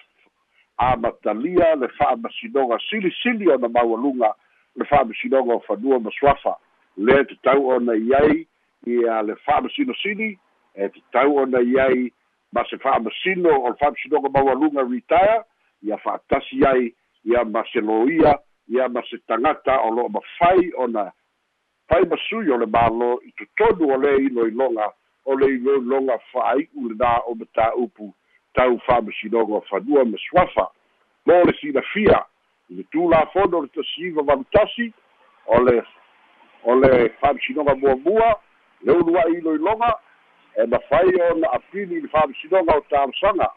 amatalia 0.77 1.75
le 1.77 1.89
fa'amasinoga 1.89 2.79
silisili 2.91 3.49
ona 3.49 3.69
maualuga 3.69 4.35
le 4.77 4.85
fa'amasinoga 4.85 5.55
o 5.55 5.61
fanua 5.61 6.01
ma 6.01 6.11
le 6.97 7.25
tatau 7.25 7.69
ona 7.69 7.95
iai 7.97 8.47
ia 8.87 9.23
le 9.23 9.37
fa'amasinosili 9.45 10.39
e 10.75 10.89
tatau 10.89 11.37
ona 11.37 11.61
iai 11.61 12.13
ma 12.53 12.65
se 12.71 12.79
fa'amasino 12.79 13.51
o 13.51 13.69
le 13.69 13.77
fa'amasinoga 13.81 14.29
maualuga 14.29 14.83
retire 14.83 15.45
ia 15.83 15.99
fa'atasi 15.99 16.65
ai 16.67 16.95
ia 17.25 17.45
ma 17.45 17.65
se 17.73 17.81
loia 17.81 18.39
ia 18.69 18.89
ma 18.89 19.03
se 19.11 19.19
tagata 19.27 19.81
o 19.81 19.91
lo'o 19.91 20.09
mafai 20.09 20.73
ona 20.77 21.13
fai 21.89 22.05
masui 22.09 22.51
o 22.51 22.57
le 22.57 22.67
mālō 22.67 23.13
i 23.29 23.33
totonu 23.39 23.93
o 23.95 23.97
lē 24.01 24.17
iloiloga 24.27 24.91
o 25.25 25.37
le 25.37 25.49
ilologa 25.55 26.19
fa'ai'u 26.33 26.89
lenā 26.91 27.13
o 27.27 27.35
matāupu 27.39 28.13
tau 28.55 28.79
fa'amasinoga 28.87 29.61
fanua 29.69 30.05
ma 30.05 30.19
suafa. 30.19 30.67
Mo 31.27 31.43
le 31.47 31.53
silafia 31.61 32.25
i 32.71 32.79
le 32.79 32.85
tulafono 32.91 33.59
o 33.59 33.63
le 33.63 33.69
tasiiva 33.77 34.23
valutasi 34.23 34.93
o 35.47 35.61
le 35.63 35.83
o 36.65 36.75
le 36.81 37.09
fa'amasinoga 37.21 37.75
muamua 37.75 38.33
le 38.83 38.93
ulua'i 38.93 39.39
iloiloga 39.39 39.95
e 40.57 40.67
mafai 40.67 41.21
ona 41.31 41.53
apili 41.53 41.97
i 41.97 42.01
le 42.01 42.09
fa'amasinoga 42.09 42.77
o 42.77 42.81
talosaga 42.81 43.51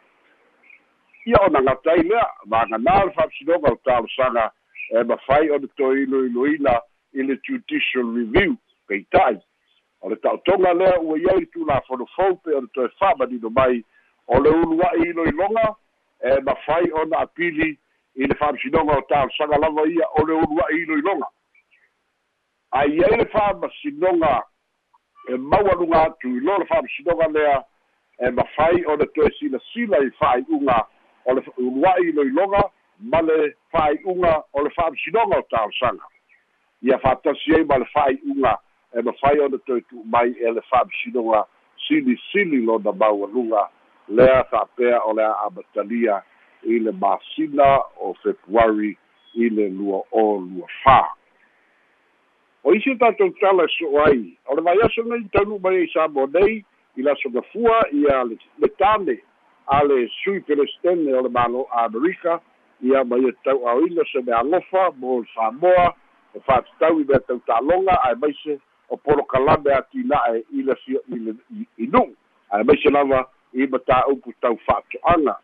ia 1.25 1.37
ona 1.45 1.61
gatai 1.61 2.03
lea 2.03 2.27
maganā 2.45 3.05
le 3.05 3.11
fa'amasinoga 3.11 3.71
o 3.71 3.79
talosaga 3.85 4.51
e 4.89 5.03
mafai 5.03 5.49
ona 5.49 5.67
toe 5.77 6.03
iloiloina 6.03 6.79
i 7.13 7.23
le 7.23 7.37
judicial 7.47 8.15
review 8.15 8.55
peita'i 8.87 9.39
o 10.01 10.09
le 10.09 10.15
ta'otoga 10.15 10.73
lea 10.73 10.99
ua 11.01 11.17
iai 11.17 11.39
le 11.39 11.45
tulafonofou 11.45 12.35
pe 12.35 12.55
ona 12.55 12.67
toe 12.73 12.89
fa'amanino 12.99 13.49
mai 13.49 13.83
o 14.27 14.39
le 14.39 14.49
ulua'i 14.49 15.09
iloiloga 15.09 15.75
e 16.21 16.41
mafai 16.41 16.91
ona 16.91 17.19
apili 17.19 17.77
i 18.15 18.27
le 18.27 18.35
fa'amasinoga 18.35 18.97
o 18.97 19.01
talosaga 19.01 19.57
lava 19.57 19.87
ia 19.87 20.07
o 20.15 20.25
le 20.25 20.33
ulua'i 20.33 20.81
iloiloga 20.81 21.27
aiai 22.71 23.17
le 23.17 23.25
fa'amasinoga 23.25 24.43
e 25.27 25.37
maualuga 25.37 26.03
atu 26.03 26.37
i 26.37 26.39
lo 26.39 26.57
le 26.57 26.65
fa'amasinoga 26.65 27.27
lea 27.27 27.63
e 28.19 28.29
mafai 28.29 28.85
ona 28.85 29.05
toe 29.05 29.29
silasila 29.39 29.97
i 29.99 30.11
fa'ai'uga 30.19 30.85
o 31.25 31.33
le 31.33 31.41
ulua'i 31.57 32.09
iloiloga 32.09 32.63
ma 32.99 33.21
le 33.21 33.55
fa'ai'uga 33.71 34.43
o 34.53 34.63
le 34.63 34.69
fa'amasinoga 34.69 35.37
o 35.37 35.41
talosaga 35.49 36.05
ia 36.81 36.97
fa'atasi 36.99 37.55
ai 37.55 37.63
ma 37.63 37.77
le 37.77 37.85
fa'ai'uga 37.85 38.57
e 38.93 39.01
mafai 39.01 39.39
ona 39.39 39.57
toe 39.57 39.81
tu'u 39.81 40.03
mai 40.05 40.31
e 40.31 40.51
le 40.51 40.61
fa'amasinoga 40.69 41.45
silisili 41.87 42.61
lona 42.65 42.91
maualuga 42.91 43.69
lea 44.07 44.43
fa'apea 44.43 45.01
o 45.03 45.13
le 45.13 45.23
a'amatalia 45.23 46.21
i 46.63 46.79
le 46.79 46.91
masina 46.91 47.81
o 47.97 48.13
februari 48.23 48.97
i 49.33 49.49
le 49.49 49.69
lua 49.69 50.01
o 50.11 50.39
lua 50.39 50.67
fā 50.83 51.01
o 52.65 52.73
isi 52.73 52.91
o 52.91 52.97
tatou 52.97 53.31
tala 53.39 53.65
e 53.65 53.69
so'o 53.77 54.01
ai 54.01 54.33
o 54.49 54.55
le 54.55 54.61
vaiaso 54.61 55.03
gai 55.05 55.21
taunu 55.31 55.59
mai 55.61 55.77
ai 55.77 55.89
sa 55.93 56.07
mo 56.07 56.25
nei 56.33 56.65
i 56.97 57.01
lasogafua 57.05 57.77
ia 57.93 58.23
le 58.25 58.69
tane 58.77 59.21
a 59.67 59.83
le 59.83 60.07
sui 60.23 60.41
pelestene 60.41 61.13
o 61.13 61.21
le 61.21 61.29
malo 61.29 61.67
a 61.69 61.85
amerika 61.85 62.41
ia 62.81 63.03
ma 63.03 63.17
ia 63.21 63.31
tau'aoina 63.43 64.01
se 64.11 64.21
mea 64.25 64.39
alofa 64.39 64.91
mo 64.97 65.19
le 65.21 65.27
samoa 65.35 65.93
e 66.33 66.39
fa'atatau 66.39 66.99
i 67.01 67.05
mea 67.05 67.19
tauta'aloga 67.19 68.01
ae 68.09 68.15
maise 68.15 68.57
o 68.89 68.97
polokalame 68.97 69.69
atina'e 69.77 70.41
i 70.49 70.65
le 70.65 70.75
fio 70.81 70.99
i 71.13 71.21
le 71.21 71.35
inu'u 71.77 72.15
ae 72.49 72.63
maise 72.63 72.89
lava 72.89 73.27
i 73.53 73.69
matāupu 73.69 74.33
tau 74.41 74.57
fa'ato'aga 74.65 75.37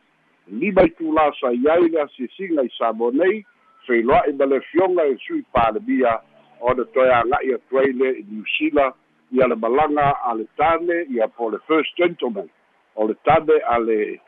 lima 0.47 0.89
i 0.89 0.89
tulasa 0.97 1.53
i 1.53 1.69
ai 1.69 1.85
le 1.89 2.01
asiasiga 2.01 2.65
i 2.65 2.73
samo 2.77 3.11
nei 3.11 3.45
feiloa'i 3.85 4.33
ma 4.33 4.45
le 4.45 4.61
fioga 4.71 5.05
e 5.05 5.17
sui 5.21 5.45
palemia 5.53 6.17
ona 6.61 6.85
toe 6.93 7.09
aga'i 7.13 7.53
atu 7.53 7.79
ai 7.79 7.91
le 7.91 8.09
i 8.19 8.25
niusila 8.29 8.93
ia 9.31 9.47
le 9.47 9.55
malaga 9.55 10.09
a 10.23 10.33
le 10.33 10.45
tane 10.57 11.05
ia 11.09 11.27
po 11.27 11.49
le 11.49 11.59
first 11.67 11.97
gentleman 11.97 12.49
o 12.95 13.07
le 13.07 13.15
tane 13.25 13.55
a 13.67 13.79
le 13.79 14.19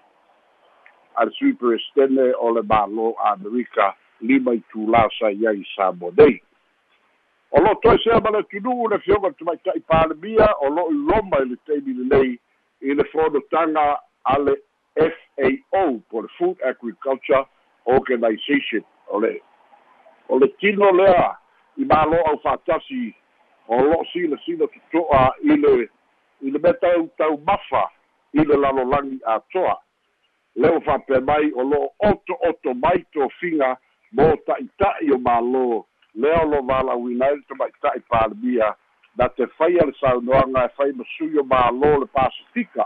a 1.15 1.25
le 1.25 1.31
sui 1.31 1.57
o 2.39 2.51
le 2.51 2.61
mālō 2.61 3.13
a 3.19 3.31
amerika 3.33 3.95
lima 4.21 4.53
i 4.53 4.63
tulasa 4.71 5.31
i 5.31 5.47
ai 5.47 5.63
nei 6.17 6.41
o 7.51 7.61
lo 7.61 7.75
toe 7.81 7.97
sea 8.03 8.19
ma 8.19 8.29
le 8.31 8.43
tunu'u 8.43 8.89
le 8.89 8.99
fioga 8.99 9.31
tamaita'i 9.31 9.81
palemia 9.87 10.47
o 10.61 10.69
lo'o 10.69 10.91
i 10.91 10.97
roma 11.09 11.37
i 11.41 11.45
le 11.49 11.57
taimi 11.65 11.93
lelei 11.93 12.39
i 12.81 12.93
le 12.93 13.03
fonotaga 13.11 13.99
a 14.23 14.37
le 14.39 14.55
FAO 14.95 16.01
po 16.09 16.21
le 16.21 16.27
Food 16.37 16.57
Agriculture 16.65 17.45
Organization 17.85 18.83
o 19.07 19.19
le 19.19 19.41
o 20.29 20.39
le 20.39 20.48
tino 20.57 20.91
lea 20.91 21.43
i 21.77 21.86
mālo 21.86 22.20
au 22.29 22.40
fa'atasi 22.44 23.14
o 23.68 23.81
lo'o 23.81 24.05
sila 24.12 24.38
sila 24.46 24.68
toto'a 24.68 25.24
i 25.44 25.57
le 25.57 25.74
i 26.42 26.51
le 26.51 26.59
mea 26.59 26.74
tau 26.74 27.07
tau 27.18 27.38
mafa 27.48 27.88
i 28.33 28.46
le 28.46 28.57
lalolagi 28.57 29.20
atoa 29.36 29.77
le 30.55 30.70
o 30.70 30.81
fa'apea 30.86 31.22
mai 31.22 31.51
o 31.55 31.64
lo'o 31.64 31.90
oto 32.09 32.38
oto 32.50 32.74
mai 32.74 33.03
tofiga 33.14 33.75
mo 34.14 34.29
ta'ita'i 34.46 35.12
o 35.12 35.18
mālō 35.18 35.83
lea 36.16 36.42
o 36.44 36.50
lo 36.51 36.62
valauina 36.62 37.25
ai 37.25 37.36
le 37.36 37.44
tama'ita'i 37.50 38.01
palemia 38.09 38.75
na 39.18 39.29
te 39.29 39.48
faia 39.57 39.86
le 39.86 39.94
saunoaga 40.00 40.66
e 40.66 40.74
fai 40.77 40.92
masui 40.94 41.40
o 41.40 41.44
mālō 41.44 42.00
le 42.01 42.05
pasifika. 42.05 42.86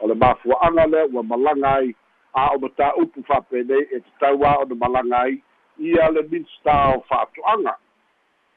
O 0.00 0.08
le 0.08 0.14
mafua'aga 0.14 0.86
lea 0.86 1.06
ua 1.12 1.22
malaga 1.22 1.74
ai 1.80 1.94
a 2.32 2.48
o 2.54 2.58
matāupu 2.58 3.24
fa'apenei 3.28 3.84
e 3.92 4.00
tatau 4.00 4.44
a 4.44 4.58
ona 4.64 4.74
malaga 4.74 5.18
ai 5.20 5.42
ia 5.78 6.10
le 6.10 6.22
minsta 6.30 6.96
o 6.96 7.04
fa'ato'aga 7.08 7.76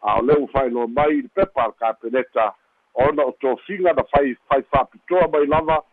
a 0.01 0.19
o 0.19 0.21
leu 0.21 0.47
faailoa 0.53 0.87
mai 0.87 1.21
le 1.21 1.29
pepa 1.35 1.71
kapeneta 1.79 2.53
ona 2.93 3.23
o 3.23 3.31
tofiga 3.31 3.93
na 3.93 4.03
fai 4.03 4.35
fai 4.49 4.63
fa'apitoa 4.71 5.27
mai 5.31 5.45
lava. 5.45 5.83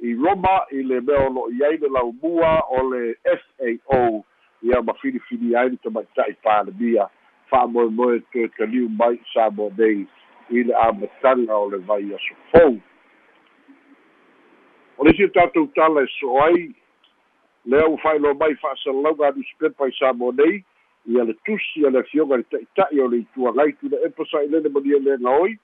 I 0.00 0.14
roma 0.14 0.64
i 0.72 0.82
le 0.82 1.00
mea 1.00 1.26
o 1.26 1.28
lo'o 1.28 1.50
i 1.52 1.64
ai 1.64 1.76
le 1.76 1.88
laumua 1.88 2.64
o 2.70 2.82
le 2.90 3.14
fao 3.84 4.24
ia 4.62 4.82
ma 4.82 4.94
filifili 4.94 5.56
ai 5.56 5.70
le 5.70 5.76
tamaita'i 5.76 6.34
palemia 6.42 7.08
fa'amoemoe 7.50 8.20
toe 8.32 8.48
taliu 8.56 8.88
mai 8.88 9.20
sa 9.32 9.50
mo 9.50 9.70
nei. 9.78 10.06
I 10.50 10.62
le 10.64 10.74
amataga 10.74 11.56
o 11.56 11.68
le 11.70 11.78
vai 11.78 12.14
aso 12.14 12.34
fou 12.52 12.80
o 15.00 15.04
le 15.04 15.10
isi 15.10 15.28
tatou 15.32 15.66
tala 15.74 16.02
e 16.04 16.08
so 16.18 16.36
ai 16.44 16.74
lea 17.64 17.88
ua 17.88 17.98
fa'ailoa 17.98 18.34
mai 18.34 18.54
fa'asalalauga 18.60 19.28
anusipepa 19.28 19.88
i 19.88 19.92
sa 19.98 20.12
mo 20.12 20.32
nei 20.32 20.64
ia 21.06 21.24
le 21.24 21.34
tusi 21.44 21.86
a 21.86 21.90
le 21.90 21.98
afioga 21.98 22.36
le 22.36 22.44
ta'ita'i 22.44 23.00
o 23.00 23.08
le 23.08 23.18
ituagaitu 23.24 23.88
le 23.88 23.98
epa 24.06 24.24
sa'ilele 24.30 24.68
malia 24.68 24.98
lega 24.98 25.30
oi 25.30 25.56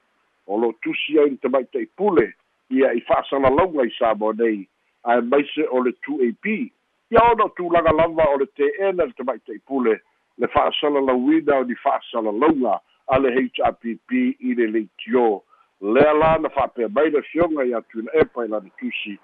o 0.47 0.57
lo 0.57 0.73
tusi 0.81 1.19
ai 1.19 1.29
le 1.29 1.37
tamaita'i 1.37 1.85
pule 1.97 2.33
ia 2.69 2.93
i 2.93 3.01
fa'asalalauga 3.01 3.85
i 3.85 3.91
sa 3.97 4.13
mo 4.15 4.33
nei. 4.33 4.67
Ae 5.03 5.21
maise 5.21 5.67
o 5.71 5.81
le 5.83 5.93
tu 6.01 6.19
ap 6.25 6.45
ia 6.45 7.21
ona 7.31 7.45
o 7.45 7.53
tulaga 7.55 7.93
lava 7.93 8.29
o 8.33 8.37
le 8.37 8.47
te'ena 8.57 9.05
le 9.05 9.13
tamaita'i 9.13 9.59
pule 9.67 9.99
le 10.37 10.47
fa'asalalauina 10.47 11.61
o 11.61 11.63
ni 11.63 11.75
fa'asalalauga 11.75 12.79
a 13.07 13.19
le 13.19 13.31
hrpp 13.35 14.11
i 14.39 14.53
le 14.55 14.67
leitio. 14.67 15.43
Lea 15.81 16.13
la 16.13 16.37
na 16.41 16.49
fa'apea 16.49 16.89
mai 16.89 17.09
le 17.09 17.21
fioga 17.21 17.63
i 17.63 17.73
atu 17.73 17.99
ina 17.99 18.11
epa 18.13 18.45
i 18.45 18.47
lana 18.47 18.69
tusi. 18.79 19.19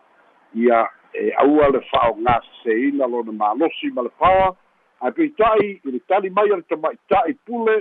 Ia 0.56 0.86
e 1.14 1.32
aua 1.42 1.70
le 1.74 1.82
fa'aogāseseina 1.90 3.08
lona 3.10 3.32
malosi 3.32 3.90
ma 3.94 4.04
le 4.04 4.10
pawa 4.20 4.56
ae 5.04 5.12
peita'i 5.12 5.70
i 5.84 5.92
le 5.92 6.00
tali 6.08 6.30
mai 6.30 6.52
a 6.52 6.62
le 6.62 6.66
tama'ita'i 6.70 7.36
pule 7.46 7.76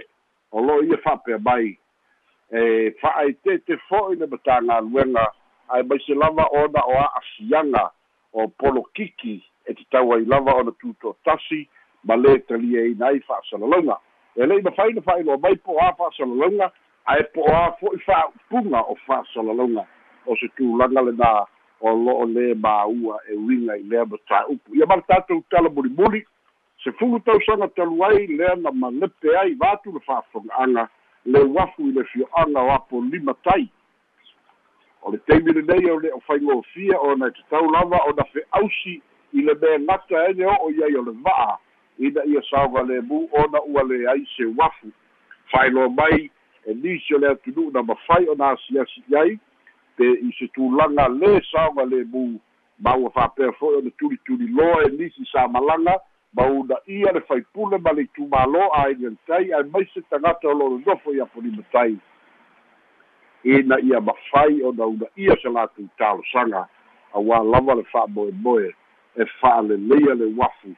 o 0.53 0.61
lo 0.61 0.83
ia 0.83 0.99
fa'apea 1.05 1.39
mai. 1.39 1.71
E 2.53 2.91
fa'aetete 3.01 3.79
fo'i 3.89 4.19
le 4.21 4.27
matagaluega 4.27 5.31
ae 5.73 5.83
maise 5.83 6.15
lava 6.15 6.49
ona 6.53 6.81
o 6.85 6.99
a'asiaga 7.01 7.91
o 8.33 8.49
polokiki 8.49 9.43
e 9.67 9.75
tatau 9.75 10.13
ai 10.15 10.25
lava 10.25 10.55
ona 10.61 10.73
tuto'atasi 10.81 11.69
ma 12.05 12.17
lē 12.17 12.39
talieina 12.49 13.07
ai 13.07 13.21
fa'asalalauga 13.21 13.97
e 14.37 14.47
le'i 14.47 14.63
mafaina 14.63 15.01
fa'ailoa 15.07 15.39
mai 15.39 15.57
po 15.57 15.79
a 15.81 15.93
fa'asalalauga 15.99 16.71
ae 17.15 17.25
po 17.35 17.47
a 17.55 17.73
fo'i 17.81 17.99
fa'aupuga 18.07 18.83
o 18.91 18.97
fa'asalalauga 19.07 19.87
o 20.27 20.37
se 20.37 20.49
tulaga 20.57 21.07
lenā 21.09 21.31
o 21.81 21.95
lo'o 22.05 22.27
lē 22.35 22.53
māua 22.55 23.21
e 23.29 23.37
uiga 23.37 23.77
i 23.79 23.87
lea 23.89 24.05
matāupu 24.05 24.77
ia 24.77 24.87
ma 24.87 25.01
le 25.01 25.09
tatou 25.09 25.45
tala 25.51 25.71
mulimuli 25.71 26.25
se 26.85 26.93
fulu 26.93 27.21
tausaga 27.21 27.69
talu 27.69 28.05
ai 28.05 28.27
lea 28.27 28.55
na 28.57 28.73
malepe 28.73 29.39
ai 29.39 29.55
vatu 29.55 29.93
le 29.93 30.01
fa'afoga'aga 30.01 30.89
le 31.25 31.41
uafu 31.41 31.89
i 31.89 31.93
le 31.93 32.05
fio'aga 32.05 32.61
o 32.61 32.71
apolima 32.73 33.35
tai 33.35 33.69
o 35.03 35.11
le 35.11 35.19
taimi 35.19 35.53
lenei 35.53 35.91
o 35.91 36.01
le 36.01 36.13
o 36.13 36.21
faigofia 36.21 36.99
ona 37.01 37.27
e 37.27 37.31
tatau 37.31 37.71
lava 37.71 37.99
ona 38.07 38.25
fe'ausi 38.25 39.03
i 39.33 39.43
le 39.43 39.55
mea 39.55 39.79
gata 39.79 40.29
ege 40.29 40.47
o'o 40.47 40.71
iai 40.71 40.97
o 40.97 41.03
le 41.03 41.13
va'a. 41.13 41.59
Ina 41.99 42.25
ia 42.25 42.43
saoga 42.51 42.83
lemu 42.83 43.29
ona 43.33 43.63
ua 43.63 43.83
leai 43.83 44.27
se 44.37 44.45
uafu 44.45 44.91
fa'ailoa 45.53 45.89
mai 45.89 46.31
e 46.67 46.75
nisi 46.75 47.15
o 47.15 47.19
le 47.19 47.29
atunu'u 47.29 47.71
na 47.71 47.83
mafai 47.83 48.29
ona 48.29 48.49
asiasi 48.51 49.03
i 49.11 49.17
ai 49.17 49.39
pe 49.97 50.05
i 50.05 50.33
se 50.39 50.49
tulaga 50.49 51.09
lē 51.09 51.41
saoga 51.51 51.85
lemu 51.85 52.41
ma 52.79 52.97
ua 52.97 53.11
fa'apea 53.11 53.53
fo'i 53.53 53.77
ona 53.77 53.91
tulituli 53.91 54.49
loa 54.49 54.83
e 54.87 54.91
nisi 54.91 55.25
sa 55.33 55.49
malaga 55.49 56.01
ma 56.33 56.47
una 56.47 56.77
ia 56.87 57.13
le 57.13 57.21
faipule 57.21 57.79
ma 57.79 57.93
le 57.93 58.03
itumālo 58.03 58.69
ailetai 58.83 59.53
ae 59.53 59.63
maise 59.73 60.03
tagata 60.11 60.49
o 60.49 60.55
loo 60.55 60.81
nofo 60.87 61.13
i 61.13 61.21
apolimatai 61.21 61.97
ina 63.45 63.81
ia 63.81 64.01
mafai 64.01 64.63
ona 64.63 64.87
una 64.87 65.07
ia 65.17 65.37
se 65.43 65.49
latou 65.49 65.89
talosaga 65.99 66.69
auā 67.15 67.43
lava 67.45 67.75
le 67.75 67.85
fa'amoemoe 67.93 68.75
e 69.17 69.25
fa'aleleia 69.41 70.15
le 70.15 70.33
uafu 70.37 70.77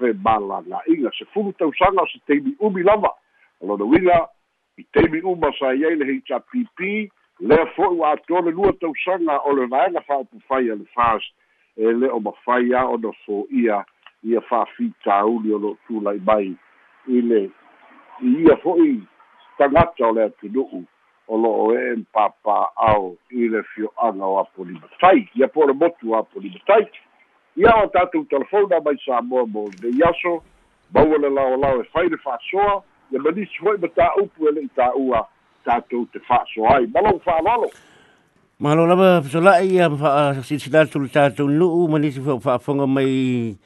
malaga'iga 0.00 1.10
se 1.18 1.24
fulu 1.32 1.52
tausaga 1.52 2.02
o 2.02 2.06
se 2.06 2.18
teimi 2.26 2.54
umi 2.60 2.82
lava 2.82 3.12
o 3.60 3.66
lona 3.66 3.84
uiga 3.84 4.28
i 4.78 4.84
teimi 4.92 5.20
uma 5.20 5.52
sa 5.58 5.74
iai 5.74 5.96
le 5.96 6.04
hpp 6.04 7.10
lea 7.40 7.66
fo'i 7.76 7.96
ua 7.96 8.12
atoa 8.12 8.40
le 8.40 8.50
lua 8.50 8.72
tausaga 8.72 9.40
o 9.44 9.52
le 9.52 9.66
vaega 9.66 10.00
fa'apufai 10.00 10.70
a 10.70 10.74
le 10.74 10.84
fas 10.94 11.22
e 11.80 11.92
le 11.92 12.08
o 12.12 12.20
mafai 12.20 12.74
a 12.74 12.84
ona 12.84 13.12
fo'ia 13.24 13.84
ia 14.22 14.40
fa'afitauli 14.40 15.52
o 15.54 15.58
lo'o 15.58 15.76
tula'i 15.86 16.20
mai. 16.20 16.52
I 17.08 17.20
le 17.24 17.40
ia 18.20 18.56
fo'i 18.62 19.00
tagata 19.58 20.08
o 20.08 20.12
le 20.12 20.26
atunu'u 20.28 20.84
o 21.28 21.38
lo'o 21.40 21.72
e 21.78 21.96
papa'ao 22.12 23.16
i 23.30 23.48
le 23.48 23.62
fio'aga 23.72 24.26
o 24.26 24.38
apolimatai 24.42 25.28
ia 25.34 25.48
po 25.48 25.64
o 25.64 25.66
le 25.66 25.72
motu 25.72 26.12
o 26.12 26.18
apolimatai. 26.18 26.84
Ia 27.56 27.72
o 27.84 27.88
tatou 27.88 28.24
telefona 28.28 28.80
mai 28.84 29.00
sa 29.04 29.22
moa 29.22 29.46
mo 29.46 29.64
lenei 29.80 30.04
aso 30.04 30.42
maua 30.94 31.16
le 31.18 31.30
laolao 31.30 31.80
e 31.80 31.88
fai 31.92 32.08
le 32.08 32.20
fa'asoa 32.20 32.82
ia 33.10 33.22
manisi 33.24 33.56
fo'i 33.56 33.80
ma 33.80 33.88
tā'upu 33.88 34.48
e 34.48 34.52
le'i 34.52 34.68
tā'ua 34.76 35.24
tatou 35.64 36.04
te 36.12 36.20
fa'asoa 36.28 36.76
ai. 36.76 36.92
Ma 36.92 37.00
lou 37.08 37.24
fa'alolo 37.24 37.72
Malo 38.60 38.84
lava 38.84 39.22
fesola'i 39.24 39.70
ia 39.72 39.88
silsilatu 40.44 41.00
le 41.00 41.08
tatou 41.08 41.48
nu'u 41.48 41.86
ma 41.88 41.98
nisi 41.98 42.20
fa'afonga 42.20 42.86
mai 42.86 43.56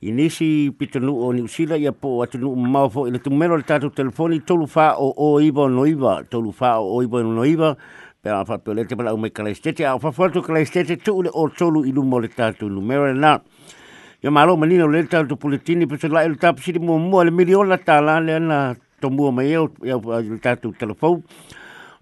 i 0.00 0.12
nisi 0.12 0.70
pitanu 0.70 1.16
o 1.18 1.32
New 1.32 1.48
Zealand 1.48 1.82
ia 1.82 1.90
po 1.90 2.22
atu 2.22 2.38
nu'u 2.38 2.54
mau 2.54 2.86
fo 2.88 3.08
i 3.08 3.10
le 3.10 3.18
tumelo 3.18 3.56
le 3.56 3.66
tatou 3.66 3.90
telefoni 3.90 4.38
tolu 4.46 4.68
fa 4.70 4.94
o 5.02 5.10
o 5.18 5.40
iwa 5.42 5.64
o 5.64 5.68
noiva 5.68 6.22
tolu 6.30 6.52
fa 6.52 6.78
o 6.78 6.94
o 6.94 7.02
iwa 7.02 7.24
o 7.26 7.32
noiva 7.32 7.74
pe 8.22 8.30
a 8.30 8.44
fa 8.46 8.58
pele 8.62 8.86
te 8.86 8.94
pala 8.94 9.14
o 9.14 9.18
me 9.18 9.34
kala 9.34 9.50
estete 9.50 9.82
a 9.82 9.98
fa 9.98 10.12
foto 10.14 10.42
kala 10.46 10.62
estete 10.62 10.94
tu 11.02 11.26
le 11.26 11.30
o 11.34 11.48
tolu 11.50 11.82
i 11.82 11.90
lumo 11.90 12.22
le 12.22 12.28
tatou 12.28 12.70
numero 12.70 13.10
na. 13.14 13.40
Ia 14.22 14.30
malo 14.30 14.54
manino 14.56 14.86
le 14.86 15.02
tatou 15.10 15.34
puletini 15.34 15.90
fesola'i 15.90 16.30
le 16.30 16.38
tapu 16.38 16.62
siri 16.62 16.78
mua 16.78 17.02
mua 17.02 17.24
le 17.24 17.34
miliona 17.34 17.82
tala 17.82 18.20
le 18.20 18.38
ana 18.38 18.76
tomua 19.00 19.32
mai 19.32 19.50
e 19.50 19.58
o 19.58 19.66
le 20.22 20.38
tatou 20.38 20.70
telefoni 20.70 21.26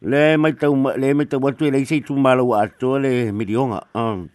le 0.04 0.36
mai 0.36 0.52
tau 0.52 0.76
le 0.76 1.14
mai 1.16 1.24
tau 1.24 1.40
atu 1.48 1.70
le 1.72 1.80
sei 1.88 2.04
tu 2.04 2.14
malo 2.14 2.52
ato 2.52 2.98
le 3.00 3.32
milionga 3.32 3.80
um. 3.96 4.28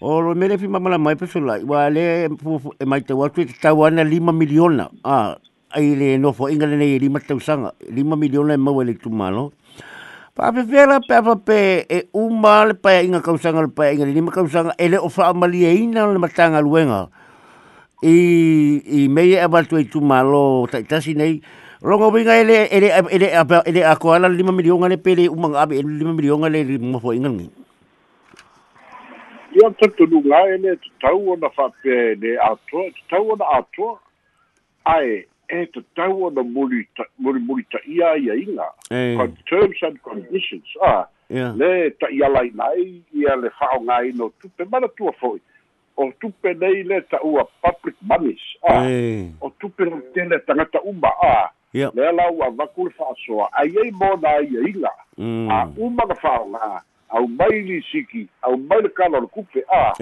O 0.00 0.20
lo 0.20 0.34
mele 0.34 0.58
fi 0.60 0.68
mama 0.68 0.98
mai 0.98 1.16
pe 1.16 1.26
sola 1.26 1.56
wa 1.64 1.88
le 1.88 2.28
e 2.28 2.84
mai 2.84 3.00
tau 3.00 3.24
atu 3.24 3.44
te 3.48 3.56
tau 3.60 3.84
ana 3.84 4.04
5 4.04 4.32
miliona 4.32 4.90
ah 5.04 5.36
ai 5.72 5.96
le 5.96 6.18
no 6.20 6.32
fo 6.36 6.48
inga 6.52 6.66
le 6.68 6.76
nei 6.76 7.00
5 7.00 7.26
tau 7.26 7.40
sanga 7.40 7.72
5 7.88 8.16
miliona 8.16 8.52
e 8.54 8.60
mau 8.60 8.82
le 8.82 8.94
tu 8.94 9.08
malo. 9.08 9.52
Pa 10.36 10.52
pe 10.52 10.62
vera 10.68 11.00
pe 11.00 11.16
pa 11.24 11.34
pe 11.36 11.86
e 11.88 12.08
uma 12.12 12.64
le 12.68 12.74
pa 12.76 13.00
inga 13.00 13.24
kausanga 13.24 13.64
le 13.64 13.72
pa 13.72 13.88
inga 13.92 14.04
le 14.04 14.12
5 14.12 14.36
kausanga 14.36 14.72
ele 14.76 15.00
o 15.00 15.08
fa 15.08 15.32
mali 15.32 15.64
e 15.64 15.72
ina 15.80 16.04
le 16.12 16.18
matanga 16.20 16.60
luenga. 16.60 17.08
I 18.04 18.80
i 18.84 19.08
mei 19.08 19.32
e 19.32 19.40
abatu 19.40 19.80
e 19.80 19.84
tu 19.88 20.00
malo 20.00 20.68
tai 20.68 20.84
tasi 20.84 21.14
nei 21.16 21.40
Rongo 21.82 22.12
winga 22.12 22.36
ele 22.36 22.68
ele 22.68 22.92
ele 23.08 23.28
apa 23.32 23.62
ele 23.64 23.80
aku 23.80 24.12
ala 24.12 24.28
lima 24.28 24.52
milion 24.52 24.84
ale 24.84 25.00
pele 25.00 25.32
umang 25.32 25.56
abe 25.56 25.80
lima 25.80 26.12
milion 26.12 26.44
ale 26.44 26.76
mo 26.76 27.00
fo 27.00 27.16
ingan 27.16 27.32
ni. 27.40 27.48
Ia 29.56 29.70
tatu 29.80 30.04
nunga 30.04 30.44
ele 30.52 30.76
tau 31.00 31.32
ona 31.32 31.48
whape 31.48 32.20
ne 32.20 32.36
ato, 32.36 32.84
tau 33.08 33.32
ona 33.32 33.48
ato, 33.56 33.96
ai 34.84 35.24
e 35.48 35.66
te 35.72 35.80
tau 35.96 36.28
ona 36.28 36.44
muri 36.44 36.84
muri 37.16 37.40
muri 37.40 37.64
ta 37.72 37.80
ia 37.88 38.12
ia 38.20 38.36
inga. 38.36 38.68
Con 39.16 39.32
terms 39.48 39.80
and 39.80 39.96
conditions. 40.04 40.68
Ah, 40.84 41.08
le 41.32 41.96
ta 41.96 42.12
ia 42.12 42.28
lai 42.28 42.52
nai, 42.52 43.00
ia 43.16 43.40
le 43.40 43.48
whao 43.56 43.80
ngai 43.80 44.12
no 44.20 44.28
tupe 44.36 44.68
mana 44.68 44.88
tua 45.00 45.16
foi. 45.16 45.40
O 45.96 46.12
tupe 46.20 46.52
nei 46.60 46.84
le 46.84 47.00
ta 47.08 47.24
ua 47.24 47.48
public 47.64 47.96
monies. 48.04 48.44
Ah, 48.68 48.84
o 49.40 49.48
tupe 49.56 49.88
no 49.88 50.04
tele 50.12 50.44
tangata 50.44 50.84
umba. 50.84 51.08
Ah, 51.24 51.48
Yep. 51.72 51.94
le 51.94 52.08
ala 52.08 52.30
ua 52.32 52.50
vaku 52.50 52.84
le 52.84 52.90
fa'asoa 52.90 53.48
ai 53.52 53.68
ai 53.82 53.90
mo 53.90 54.16
na 54.22 54.38
ia 54.40 54.60
iga 54.68 54.90
a 55.50 55.66
uma 55.78 56.06
ka 56.08 56.14
fa'aogā 56.14 56.80
au 57.10 57.26
mai 57.28 57.60
li 57.62 57.82
siki 57.92 58.26
au 58.42 58.56
mai 58.56 58.80
le 58.82 58.88
kala 58.88 59.18
o 59.18 59.20
le 59.20 59.26
kupe 59.26 59.62
a 59.72 59.92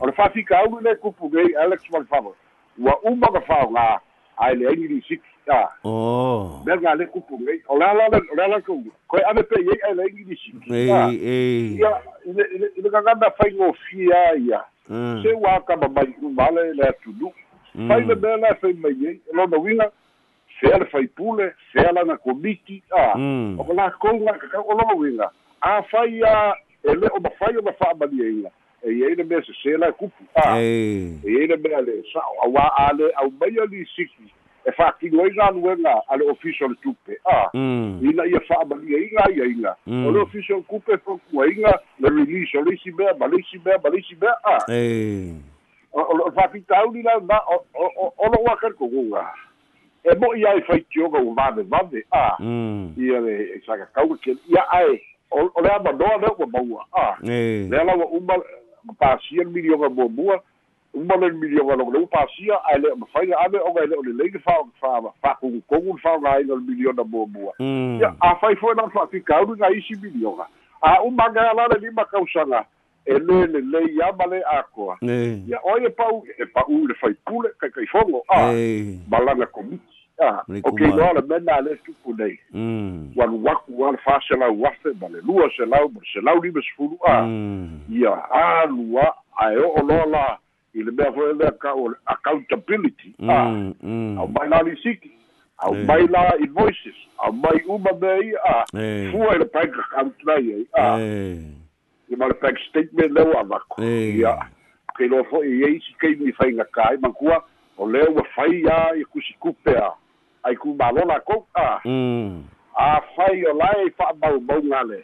o 0.00 0.06
le 0.06 0.12
fa'afikaulu 0.12 0.80
le 0.82 0.94
kupu 0.96 1.28
gei 1.32 1.54
alex 1.56 1.82
malfava 1.92 2.30
ua 2.78 2.94
uma 3.02 3.26
ka 3.32 3.40
fa'aogā 3.40 3.98
ae 4.38 4.54
le 4.54 4.68
aigi 4.68 4.88
li 4.88 5.00
siki 5.08 5.32
a. 5.50 5.68
Oh. 5.84 6.62
mea 6.66 6.76
ga 6.76 6.94
le 6.94 7.06
kupu 7.06 7.38
gei 7.38 7.62
o 7.68 7.78
le 7.78 7.84
ala 7.84 8.06
o 8.10 8.34
le 8.36 8.42
ala 8.44 8.60
kou. 8.60 8.82
Koe 9.08 9.20
ave 9.30 9.42
pe 9.42 9.60
iai 9.62 9.78
ae 9.88 9.94
le 9.94 10.02
aigi 10.02 10.24
li 10.24 10.36
siki 10.36 10.74
Ei, 10.74 10.90
a. 10.90 11.06
ei. 11.10 11.74
ia 11.78 11.90
i 12.26 12.32
le 12.32 12.44
i 12.76 12.82
le- 12.82 12.90
gagana 12.90 13.30
faigofia 13.38 14.34
ia. 14.36 14.60
Mm. 14.88 15.22
se 15.22 15.32
ua 15.34 15.60
kamamai 15.66 16.14
uma 16.22 16.50
le 16.50 16.72
le 16.74 16.82
atunu. 16.88 17.32
Mm. 17.74 17.88
fai 17.88 18.00
le 18.04 18.14
mea 18.14 18.36
le 18.36 18.54
fai 18.60 18.72
mai 18.74 18.94
ai 19.08 19.20
lona 19.32 19.56
uiga 19.58 19.90
fea 20.60 20.78
le 20.78 20.86
faipule 20.86 21.54
fea 21.72 21.92
lana 21.92 22.16
komiti 22.16 22.82
a 22.90 23.12
o 23.58 23.64
ka 23.64 23.72
lakouga 23.74 24.32
kakau 24.32 24.64
o 24.68 24.74
lova 24.74 24.94
uiga 24.94 25.30
a 25.60 25.82
e 26.84 26.94
le 26.94 27.08
o 27.12 27.20
mafai 27.20 27.56
o 27.56 27.62
na 27.62 27.72
fa'amaliaiga 27.72 28.50
e 28.86 28.92
iai 28.92 29.14
le 29.14 29.24
mea 29.24 29.40
sesē 29.40 29.78
la 29.78 29.88
e 29.88 29.92
kupu 29.92 30.24
a 30.34 30.58
e 31.24 31.30
iai 31.32 31.46
le 31.46 31.56
mea 31.56 31.80
le 31.80 32.02
sa'o 32.12 32.46
auā 32.46 32.66
a 32.76 32.92
le 32.92 33.10
au 33.16 33.30
mai 33.40 33.56
a 33.58 33.64
lisiki 33.66 34.30
e 34.66 34.72
fa'akilo 34.72 35.24
ai 35.24 35.30
galuega 35.30 36.02
a 36.08 36.16
le 36.16 36.30
official 36.30 36.76
tupe 36.82 37.18
a 37.24 37.50
ina 38.02 38.26
ia 38.26 38.40
fa'amaliaiga 38.48 39.24
aiaiga 39.26 39.76
o 39.86 40.10
le 40.10 40.20
official 40.20 40.62
kupe 40.62 40.96
fokuaiga 40.98 41.80
le 42.00 42.08
release 42.08 42.58
o 42.58 42.62
le 42.62 42.74
isi 42.74 42.92
mea 42.92 43.14
ma 43.18 43.26
le 43.26 43.40
isi 43.40 43.58
mea 43.64 43.78
ma 43.82 43.90
le 43.90 43.98
isi 43.98 44.16
mea 44.20 44.34
a 44.44 44.72
Ei. 44.72 45.34
o 45.92 46.30
fa'afitauli 46.30 47.02
la 47.02 47.18
na 47.28 47.40
o 47.50 47.64
o 47.74 48.12
o 48.18 48.26
lo 48.32 48.42
wa 48.44 48.56
kalikoguga 48.56 49.26
e 50.10 50.14
mo 50.14 50.34
ia 50.34 50.54
e 50.54 50.60
faitioga 50.62 51.18
ua 51.18 51.34
vave 51.34 51.62
vave 51.62 52.04
a 52.12 52.36
Mm. 52.40 52.94
ia 52.96 53.20
le 53.20 53.34
e 53.56 53.60
sakakauga 53.66 54.16
ke 54.22 54.36
ia 54.48 54.62
ae 54.72 55.00
o 55.30 55.60
le 55.62 55.70
amanoa 55.70 56.16
le 56.22 56.26
ua 56.38 56.46
maua 56.46 56.84
a 56.92 57.16
Ei. 57.24 57.68
le 57.68 57.80
ala 57.80 57.96
ua 57.96 58.06
uma 58.06 58.34
ma 58.84 58.92
pasia 58.98 59.44
le 59.44 59.50
milioga 59.50 59.88
muamua 59.88 60.40
uma 60.94 61.16
le 61.16 61.30
milioga 61.30 61.76
logo 61.76 61.90
le 61.92 61.98
ua 61.98 62.06
pasia 62.06 62.54
ae 62.70 62.78
le 62.78 62.94
mafaiga 62.94 63.38
ave 63.38 63.58
oga 63.58 63.82
e 63.82 63.86
le 63.86 63.96
o 63.96 64.02
lelei 64.02 64.30
le 64.30 64.38
fa 64.38 64.54
fa 64.80 65.02
fa'akogukogu 65.22 65.92
le 65.96 66.00
faogāiga 66.02 66.54
le 66.54 66.60
miliona 66.62 67.04
muamua 67.04 67.52
Mm. 67.58 67.98
ia 68.00 68.14
a 68.20 68.36
fai 68.36 68.56
foi 68.56 68.74
na 68.74 68.88
fa'afikauli 68.88 69.58
ga 69.58 69.70
isi 69.70 69.94
milioga 70.02 70.46
a 70.82 71.02
uma 71.02 71.28
ga 71.30 71.50
ala 71.50 71.66
le 71.68 71.80
lima 71.88 72.04
kausaga 72.04 72.64
e 73.06 73.14
lē 73.14 73.46
lelei 73.46 74.02
ama 74.02 74.26
le 74.26 74.42
akoa 74.44 74.96
Ei. 75.02 75.42
ia 75.48 75.58
oi 75.64 75.84
e 75.84 75.90
pau 75.90 76.24
e 76.38 76.44
pau 76.46 76.86
le 76.86 76.94
faipule 76.94 77.48
kai 77.58 77.70
kai 77.70 77.86
fongo 77.86 78.22
a 78.28 78.52
Ei. 78.52 78.98
malanga 79.10 79.46
komiti 79.46 79.82
a 79.82 79.95
o 80.18 80.44
ke 80.48 80.62
kumai. 80.62 80.96
loa 80.96 81.12
le 81.12 81.22
mena 81.28 81.60
le 81.60 81.76
tupu 81.84 82.14
nei 82.18 82.38
Mm. 82.52 83.12
wan 83.16 83.34
waku 83.44 83.72
wal 83.80 83.96
fa 84.04 84.20
se 84.28 84.34
lau 84.36 84.54
wafe 84.62 84.92
ma 85.00 85.08
le 85.08 85.20
lua 85.20 85.48
se 85.56 85.64
lau 85.66 85.88
ma 85.88 86.00
se 86.12 86.20
lau 86.20 86.40
lima 86.42 86.60
sefulu 86.62 86.98
a 87.06 87.22
Mm. 87.22 87.80
ia 87.90 88.12
a 88.30 88.66
lua 88.66 89.14
a 89.40 89.52
e 89.52 89.58
o 89.58 89.82
loa 89.86 90.06
la 90.06 90.38
i 90.74 90.82
le 90.82 90.90
mea 90.92 91.12
foi 91.12 91.32
le 91.34 91.50
ka 91.60 91.74
o 91.74 91.92
accountability 92.06 93.14
a 93.28 93.44
Mm. 93.44 93.74
Mm. 93.82 94.18
au 94.18 94.26
mai 94.28 94.48
la 94.48 94.62
li 94.62 94.76
siki 94.82 95.10
au 95.58 95.74
Eh. 95.74 95.84
mai 95.86 96.06
la 96.08 96.36
invoices 96.40 96.96
au 97.18 97.32
mai 97.32 97.60
uma 97.68 97.92
me 98.00 98.12
i 98.24 98.34
a 98.44 98.64
Eh. 98.74 99.10
fua 99.12 99.34
i 99.34 99.38
le 99.38 99.44
bank 99.52 99.72
account 99.78 100.14
nei 100.26 100.52
ai 100.54 100.66
a 100.74 100.98
Ei. 101.00 101.40
i 102.10 102.16
ma 102.16 102.26
le 102.26 102.34
bank 102.42 102.58
statement 102.68 103.12
leu 103.12 103.32
a 103.38 103.42
vako 103.44 103.82
Eh. 103.82 104.16
ia 104.18 104.36
ke 104.96 105.08
lo 105.08 105.24
fo 105.24 105.42
i 105.44 105.62
ei 105.64 105.80
si 105.80 105.92
kei 106.00 106.16
mi 106.16 106.32
fai 106.32 106.52
nga 106.54 106.64
kai 106.72 106.96
man 107.00 107.12
kua 107.12 107.42
o 107.78 107.86
le 107.88 108.00
ua 108.08 108.22
fai 108.34 108.62
a 108.68 108.94
i 108.96 109.04
kusi 109.04 109.34
kupe 109.40 109.76
a 109.76 109.92
ai 110.46 110.54
ku 110.56 110.74
malona 110.78 111.20
ko 111.26 111.46
a 111.54 111.80
Mm. 111.84 112.42
a 112.78 113.00
fai 113.16 113.44
o 113.50 113.52
lai 113.58 113.90
fa 113.98 114.12
mau 114.22 114.38
mau 114.40 114.62
ngale 114.62 115.02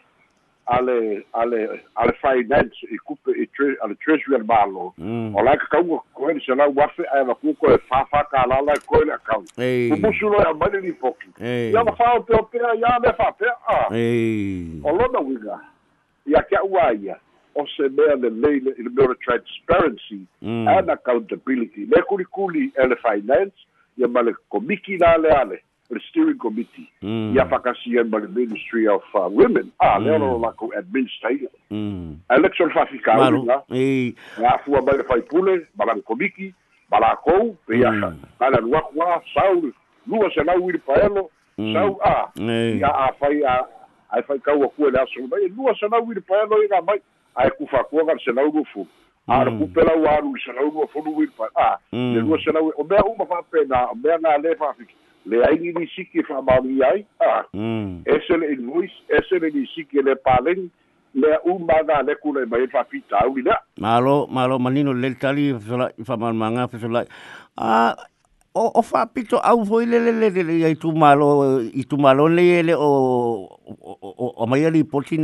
ale 0.66 1.24
ale 1.35 1.59
ale 1.96 2.12
finance 2.22 2.76
i 2.94 2.96
kupe 3.07 3.33
i 3.35 3.46
tre 3.57 3.74
ale 3.83 3.94
treasury 4.05 4.37
al 4.38 4.44
malo 4.44 4.92
Mm. 4.98 5.35
o 5.37 5.42
lai 5.42 5.57
ka 5.59 5.66
kau 5.72 5.98
ko 6.14 6.31
ni 6.33 6.40
se 6.46 6.55
la 6.55 6.68
wafe 6.68 7.02
ai 7.14 7.24
ma 7.24 7.35
ku 7.35 7.55
ko 7.59 7.72
e 7.74 7.78
fa 7.88 8.05
fa 8.11 8.22
ka 8.31 8.44
la 8.46 8.61
la 8.61 8.74
ko 8.87 9.02
le 9.05 9.12
account 9.14 9.50
Ei. 9.59 9.90
ku 9.90 9.96
musu 9.96 10.28
lo 10.31 10.38
ya 10.38 10.55
mani 10.55 10.81
ni 10.87 10.92
poki 10.92 11.28
Ei. 11.40 11.72
ya 11.74 11.83
ma 11.85 11.92
fa 11.98 12.12
o 12.16 12.22
te 12.22 12.35
o 12.38 12.42
pe 12.46 12.59
ya 12.78 12.98
le 13.02 13.12
fa 13.18 13.33
pe 13.33 13.46
a 13.50 13.88
o 14.85 14.90
lona 14.96 15.20
wiga 15.20 15.59
ia 16.26 16.42
ke 16.42 16.57
ua 16.70 16.92
ia 16.94 17.16
o 17.57 17.66
se 17.76 17.88
mea 17.88 18.14
le 18.16 18.31
lei 18.31 18.61
le 18.61 18.70
mea 18.78 19.05
o 19.05 19.09
le 19.11 19.16
transparency 19.26 20.22
Mm. 20.42 20.68
and 20.68 20.90
accountability 20.90 21.87
le 21.90 22.02
kulikuli 22.07 22.70
e 22.78 22.87
le 22.87 22.96
finance 22.96 23.59
ia 23.98 24.09
ma 24.09 24.22
le 24.22 24.33
komiki 24.50 24.98
la 24.98 25.16
le 25.18 25.31
ale 25.31 25.59
le 25.90 26.00
steering 26.09 26.38
committee 26.38 26.88
Mm. 27.02 27.35
ia 27.37 27.44
whakasia 27.44 28.05
ma 28.05 28.18
le 28.18 28.28
ministry 28.28 28.87
of 28.88 29.02
uh, 29.14 29.28
women 29.28 29.70
a 29.78 29.98
le 29.98 30.11
Mm. 30.11 30.22
ono 30.22 30.38
lako 30.38 30.70
administrator 30.78 31.48
Mm. 31.70 32.16
election 32.31 32.70
whafika 32.74 33.14
Maro. 33.16 33.37
uringa 33.40 33.62
Ei. 33.70 34.14
ngā 34.38 34.59
fua 34.64 34.81
mai 34.83 34.96
le 34.96 35.05
whaipule 35.09 35.66
ma 35.76 35.85
lang 35.85 36.02
komiki 36.02 36.55
ma 36.90 36.98
la 37.00 37.16
kou 37.16 37.57
pe 37.66 37.78
ia 37.78 37.90
Mm. 37.92 38.16
ka 38.38 38.50
la 38.50 38.59
luakua 38.61 39.22
sau 39.35 39.62
lua 40.07 40.31
se 40.35 40.44
lau 40.44 40.68
i 40.68 40.72
le 40.72 40.78
paelo 40.78 41.31
sau 41.57 41.98
a 42.05 42.31
Ei. 42.40 42.78
ia 42.78 42.88
a 42.88 43.12
fai 43.20 43.42
a 43.44 43.61
ai 44.12 44.22
fai 44.22 44.38
kau 44.38 44.62
a 44.64 44.68
kua 44.68 44.90
le 44.90 44.98
aso 45.00 45.26
mai 45.28 45.48
lua 45.57 45.74
se 45.81 45.87
lau 45.92 46.11
i 46.11 46.14
le 46.14 46.20
paelo 46.20 46.62
i 46.64 46.68
ngā 46.68 46.81
mai 46.87 46.98
ai 47.37 47.50
ku 47.59 47.66
fa 47.66 47.85
kua 47.85 48.05
ka 49.26 49.44
se 49.44 49.44
lau 49.44 49.48
lua 49.48 49.48
fu 49.48 49.48
a 49.48 49.50
Mm. 49.50 49.58
ku 49.58 49.66
pela 49.74 49.94
wa 49.96 50.20
lu 50.20 50.35
se 50.44 50.52
lau 50.52 50.70
lua 50.70 50.87
fu 50.92 50.98
lu 51.04 51.22
i 51.22 51.26
le 51.26 51.32
paelo 51.38 51.52
a 51.56 51.78
Mm. 51.92 52.14
le 52.14 52.20
lua 52.20 52.38
se 52.44 52.52
lau 52.52 52.72
o 52.76 52.85
mea 52.85 53.04
uma 53.04 53.26
fa 53.26 53.42
pena 53.50 53.87
o 53.90 53.94
mea 53.94 54.18
ngā 54.18 54.42
le 54.42 54.56
fa 54.56 54.72
fiki. 54.78 54.94
Le 55.26 55.38
aigi 55.46 55.72
ni 55.72 55.87
siki 55.87 56.22
fa'amaonia 56.26 56.87
ai. 56.90 57.04
A 57.20 57.44
mm. 57.54 58.02
ese 58.06 58.37
le 58.37 58.52
invoice 58.54 58.92
ese 59.08 59.38
le 59.38 59.50
ni 59.54 59.66
siki 59.74 60.02
le 60.02 60.14
palegi 60.16 60.70
lea 61.14 61.38
uma 61.44 61.82
na 61.87 62.02
leku 62.02 62.32
le 62.32 62.46
mai 62.46 62.66
fa'apita 62.66 63.20
auli 63.20 63.42
lea 63.42 63.58
malo 63.78 64.26
malo 64.26 64.58
manino 64.58 64.92
le 64.92 65.14
tali 65.14 65.54
sola 65.68 65.90
fa 66.04 66.16
mal 66.16 66.32
manga 66.35 66.66
fa 66.68 66.78
sola 66.78 67.04
a 67.56 67.94
o 68.54 68.70
o 68.74 68.82
fa 68.82 69.06
pito 69.06 69.37
au 69.38 69.64
foi 69.64 69.85
le 69.87 69.98
le 70.00 70.12
le 70.12 70.30
le 70.42 70.70
i 70.70 70.74
tu 70.74 70.90
malo 70.92 71.61
i 71.61 71.85
tu 71.85 71.96
malo 71.96 72.28
le 72.28 72.62
le 72.62 72.74
o 72.74 73.46
o 73.68 74.32
o 74.37 74.46
mai 74.46 74.64
ali 74.64 74.85
poti 74.85 75.18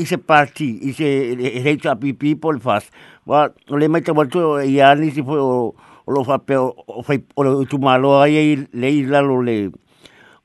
nei 0.00 0.02
i 0.02 0.06
se 0.06 0.18
parti 0.18 0.88
i 0.88 0.92
se 0.92 1.08
he 1.36 1.76
ta 1.76 1.94
people 1.94 2.58
fast 2.60 2.92
wa 3.26 3.48
le 3.68 3.88
mai 3.88 4.00
te 4.00 4.12
wato 4.12 4.58
i 4.60 4.80
ani 4.80 5.10
si 5.10 5.22
foi 5.22 5.38
o 5.38 5.74
lo 6.06 6.24
fa 6.24 6.38
pe 6.38 6.56
o 6.56 7.02
fai 7.02 7.20
o 7.36 7.64
tu 7.64 7.78
malo 7.78 8.20
ai 8.20 8.56
le 8.72 8.88
i 8.88 9.04
la 9.04 9.20
lo 9.20 9.40
le 9.40 9.70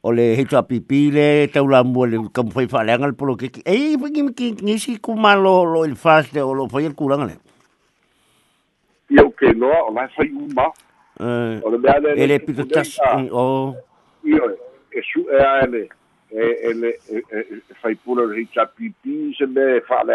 o 0.02 0.12
le 0.12 0.46
pipi 0.68 1.12
le 1.12 1.48
te 1.48 1.60
ula 1.60 1.84
mo 1.84 2.06
le 2.06 2.18
kam 2.34 2.52
foi 2.52 2.68
fa 2.68 2.84
lengal 2.84 3.14
polo 3.14 3.36
ke 3.36 3.50
ei 3.66 3.98
foi 3.98 4.12
ki 4.12 4.56
ki 4.56 4.78
si 4.78 4.98
ku 4.98 5.16
malo 5.16 5.64
lo 5.64 5.86
il 5.86 5.96
fast 5.96 6.36
o 6.38 6.54
lo 6.54 6.68
foi 6.68 6.86
el 6.86 6.94
kuranga 6.94 7.26
le 7.26 7.38
ia 9.10 9.24
o 9.24 9.32
ke 9.32 9.54
noa 9.54 9.88
o 9.90 9.94
lai 9.94 10.08
fai 10.16 10.30
uma 10.30 10.72
Eh, 11.18 11.62
ele 12.18 12.40
pito 12.40 12.68
tas 12.68 13.00
o 13.32 13.74
ia 14.26 14.44
e 14.92 15.02
su 15.02 15.24
e 15.32 15.40
a 15.40 15.64
ele 16.42 17.00
e 17.10 17.24
e 17.32 17.40
e 17.70 17.74
fai 17.82 17.96
pula 17.96 18.26
le 18.26 18.46
HPP 18.46 19.38
se 19.38 19.46
me 19.46 19.82
fa 19.82 20.04
le 20.04 20.14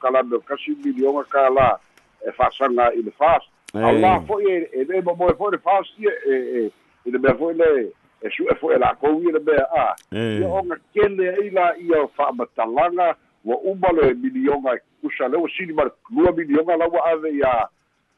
kala 0.00 0.22
no 0.22 0.40
kasi 0.40 0.76
milionga 0.84 1.24
kala 1.24 1.78
e 2.26 2.32
fa 2.32 2.50
sanga 2.58 2.92
i 2.94 3.02
le 3.02 3.10
fast 3.10 3.46
Allah 3.74 4.22
fo 4.26 4.38
e 4.40 4.68
e 4.72 4.84
le 4.84 5.02
mo 5.02 5.14
mo 5.14 5.28
fo 5.34 5.50
le 5.50 5.58
fast 5.58 5.90
e 5.98 6.06
e 6.06 6.72
e 7.04 7.10
le 7.10 7.18
me 7.18 7.34
fo 7.34 7.50
le 7.50 7.92
e 8.22 8.30
su 8.30 8.44
e 8.44 8.54
fo 8.54 8.72
e 8.72 8.78
la 8.78 8.94
ko 8.94 9.08
i 9.20 9.32
le 9.32 9.40
me 9.40 9.56
a 9.56 9.94
ia 10.12 10.48
o 10.48 10.62
nga 10.64 10.76
kele 10.94 11.28
ai 11.34 11.50
la 11.50 11.74
ia 11.76 12.06
fa 12.16 12.32
matalanga 12.32 13.16
wa 13.44 13.56
umalo 13.58 14.02
e 14.10 14.14
milionga 14.14 14.78
kusa 15.00 15.28
le 15.28 15.36
o 15.36 15.48
sini 15.48 15.72
mar 15.72 15.90
lua 16.10 16.32
milionga 16.32 16.76
la 16.76 16.86
wa 16.86 17.04
ave 17.10 17.30
ia 17.30 17.68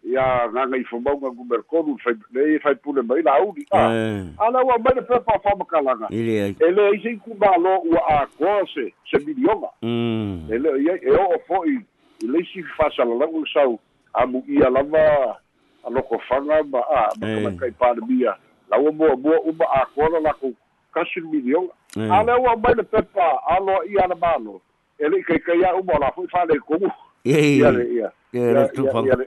ia 0.05 0.49
nganga 0.53 0.77
i 0.77 0.85
fomauga 0.85 1.31
gumerkonu 1.31 1.99
fai 1.99 2.15
le 2.33 2.59
fai 2.59 2.75
pule 2.75 3.03
mai 3.03 3.23
la 3.23 3.33
auli 3.35 3.67
a 3.71 3.81
Eh, 3.95 4.25
ala 4.39 4.65
ua 4.65 4.79
mai 4.79 4.95
le 4.95 5.03
pepa 5.03 5.39
fa 5.43 5.57
makalanga 5.59 6.07
ile 6.11 6.43
ai. 6.45 6.57
e 6.61 6.71
le 6.71 6.91
ise 6.97 7.17
ku 7.25 7.35
malo 7.41 7.81
ua 7.85 8.01
a 8.09 8.27
ko 8.39 8.67
se 8.75 8.93
se 9.11 9.19
milionga 9.27 9.69
Mm. 9.83 10.49
e 10.53 10.59
le 10.59 10.71
ia 10.83 10.95
e 11.03 11.11
o 11.11 11.39
fo 11.47 11.65
i 11.67 11.77
i 12.23 12.27
le 12.27 12.45
si 12.53 12.63
fa 12.77 12.91
sala 12.97 13.15
la 13.15 13.27
u 13.27 13.45
sau 13.53 13.79
a 14.15 14.27
mu 14.27 14.43
ia 14.49 14.71
lava 14.71 15.37
a 15.85 15.91
loko 15.91 16.19
fanga 16.29 16.63
ma 16.63 16.79
a 16.81 17.11
ma 17.21 17.27
Eh. 17.29 17.35
kama 17.45 17.51
kai 17.61 17.71
pa 17.71 17.93
le 17.93 18.01
bia 18.07 18.37
la 18.71 18.79
ua 18.79 18.93
mo 18.93 19.17
mo 19.17 19.35
uma 19.45 19.65
a 19.75 19.85
ko 19.95 20.09
la 20.21 20.33
ko 20.33 20.53
kasi 20.95 21.21
milionga 21.21 21.73
Eh. 21.97 22.11
ala 22.13 22.39
ua 22.39 22.57
mai 22.57 22.75
le 22.75 22.83
pepa 22.83 23.29
alo 23.51 23.83
ia 23.91 24.07
na 24.09 24.15
malo 24.15 24.61
e 24.99 25.09
le 25.09 25.23
kai 25.23 25.39
kai 25.39 25.63
a 25.65 25.75
uma 25.75 25.99
la 25.99 26.11
fo 26.15 26.25
fa 26.33 26.45
le 27.25 27.33
ko 27.33 27.39
Ei. 27.39 27.59
ia 27.59 27.71
le 27.71 27.85
le 28.33 28.53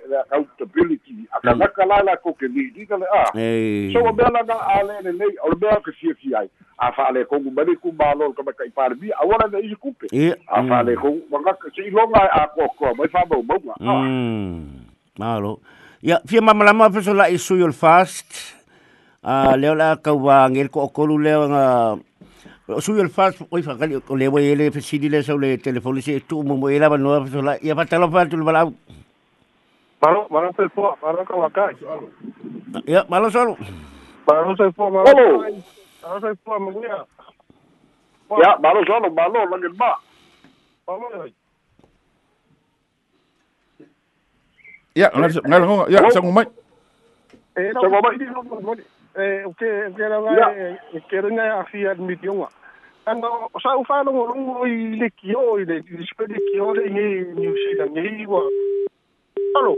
le 0.08 0.18
accountability. 0.32 1.28
A 1.34 1.40
ka 1.42 1.54
naka 1.56 1.86
la 1.86 2.04
la 2.04 2.18
ko 2.18 2.34
ke 2.34 2.48
ni 2.48 2.72
ni 2.76 2.86
le 2.86 3.08
a 3.08 3.24
Ei. 3.36 3.94
so 3.94 4.00
o 4.06 4.12
bela 4.14 4.44
na 4.46 4.56
ale 4.78 5.02
le 5.04 5.12
nei 5.12 5.36
o 5.44 5.56
bela 5.56 5.82
ke 5.82 5.92
fia 6.00 6.14
fia 6.22 6.40
ai. 6.40 6.50
A 6.80 6.92
fa 6.92 7.12
le 7.12 7.26
ko 7.26 7.40
ngumani 7.40 7.76
ku 7.82 7.92
malo 7.92 8.34
ka 8.34 8.44
ka 8.44 8.64
ipar 8.66 8.96
bi 8.96 9.12
a 9.12 9.26
wala 9.26 9.50
isi 9.60 9.76
kupe. 9.76 10.08
A 10.48 10.64
fa 10.64 10.84
le 10.84 10.96
ko 10.96 11.18
manga 11.32 11.54
ke 11.54 11.70
si 11.76 11.90
longa 11.90 12.30
a 12.32 12.48
ko 12.56 12.68
ko 12.78 12.94
mai 12.96 13.08
fa 13.08 13.26
mo 13.30 13.44
ah. 13.80 14.04
Mm. 14.04 14.86
Malo. 15.20 15.60
Ya, 16.02 16.18
fia 16.26 16.42
mamalama 16.42 16.90
peso 16.90 17.14
la 17.14 17.30
isu 17.30 17.62
yol 17.62 17.74
fast. 17.74 18.58
Ah, 19.22 19.54
leo 19.54 19.76
la 19.78 20.02
kau 20.02 20.18
wa 20.18 20.50
ngel 20.50 20.74
ko 20.74 20.90
okolu 20.90 21.22
leo 21.22 21.46
nga 21.46 21.94
su 22.80 22.96
yol 22.96 23.10
fast 23.10 23.42
oi 23.52 23.62
fa 23.62 23.76
kali 23.76 24.00
ko 24.02 24.16
lewo 24.16 24.40
ele 24.40 24.72
fesidi 24.72 25.10
le 25.10 25.24
so 25.24 25.38
le 25.38 25.58
telefoni 25.58 26.02
se 26.02 26.20
tu 26.22 26.44
mo 26.44 26.56
mo 26.56 26.70
ela 26.70 26.90
ba 26.90 26.98
no 26.98 27.20
peso 27.26 27.42
la 27.42 27.58
ya 27.62 27.76
pa 27.76 27.86
talo 27.86 28.08
fa 28.12 28.26
tu 28.30 28.38
bala. 28.44 28.72
Maro, 30.02 30.26
maro 30.32 30.50
se 30.58 30.66
fo, 30.74 30.96
maro 31.02 31.26
ka 31.26 31.36
wakai. 31.36 31.76
Ya, 32.88 33.06
malo 33.10 33.30
solo. 33.30 33.58
Maro 34.28 34.56
se 34.58 34.72
fo, 34.72 34.90
maro. 34.90 35.14
Maro 36.02 36.20
se 36.22 36.34
fo, 36.44 36.60
mangia. 36.60 37.06
ya 38.42 38.58
malo 38.64 38.82
solo 38.88 39.12
malo 39.12 39.46
la 39.46 39.58
ngen 39.58 39.76
ba 39.78 39.92
Maro, 40.88 41.28
Ya, 44.96 45.08
ngal 45.16 45.32
ngal 45.48 45.64
ya 45.92 46.00
Hello? 46.04 46.12
sa 46.12 46.20
ngumai. 46.20 46.46
eh, 47.56 47.72
Sa 47.74 47.88
ngomai. 47.88 48.16
Eh, 49.16 49.44
o 49.46 49.52
que 49.54 49.68
o 49.88 49.94
que 49.96 50.04
era 50.04 50.18
Ya. 50.24 50.48
e 50.96 51.00
que 51.08 51.16
era 51.16 51.30
nga 51.30 51.60
afia 51.62 51.94
de 51.96 52.02
midiona. 53.06 53.28
Ano, 53.28 53.50
sa 53.62 53.78
u 53.78 53.84
fa 53.84 54.04
lo 54.04 54.12
lo 54.12 54.66
i 54.66 54.96
le 54.98 55.10
kio 55.10 55.58
i 55.60 55.66
le 55.66 55.82
i 55.82 56.06
spe 56.06 56.28
le 56.28 56.38
kio 56.52 56.74
le 56.74 56.90
ni 56.90 57.26
ni 57.34 57.48
si 57.58 57.78
da 57.78 57.86
ni 57.86 58.26
wa. 58.26 58.42
Alo. 59.58 59.76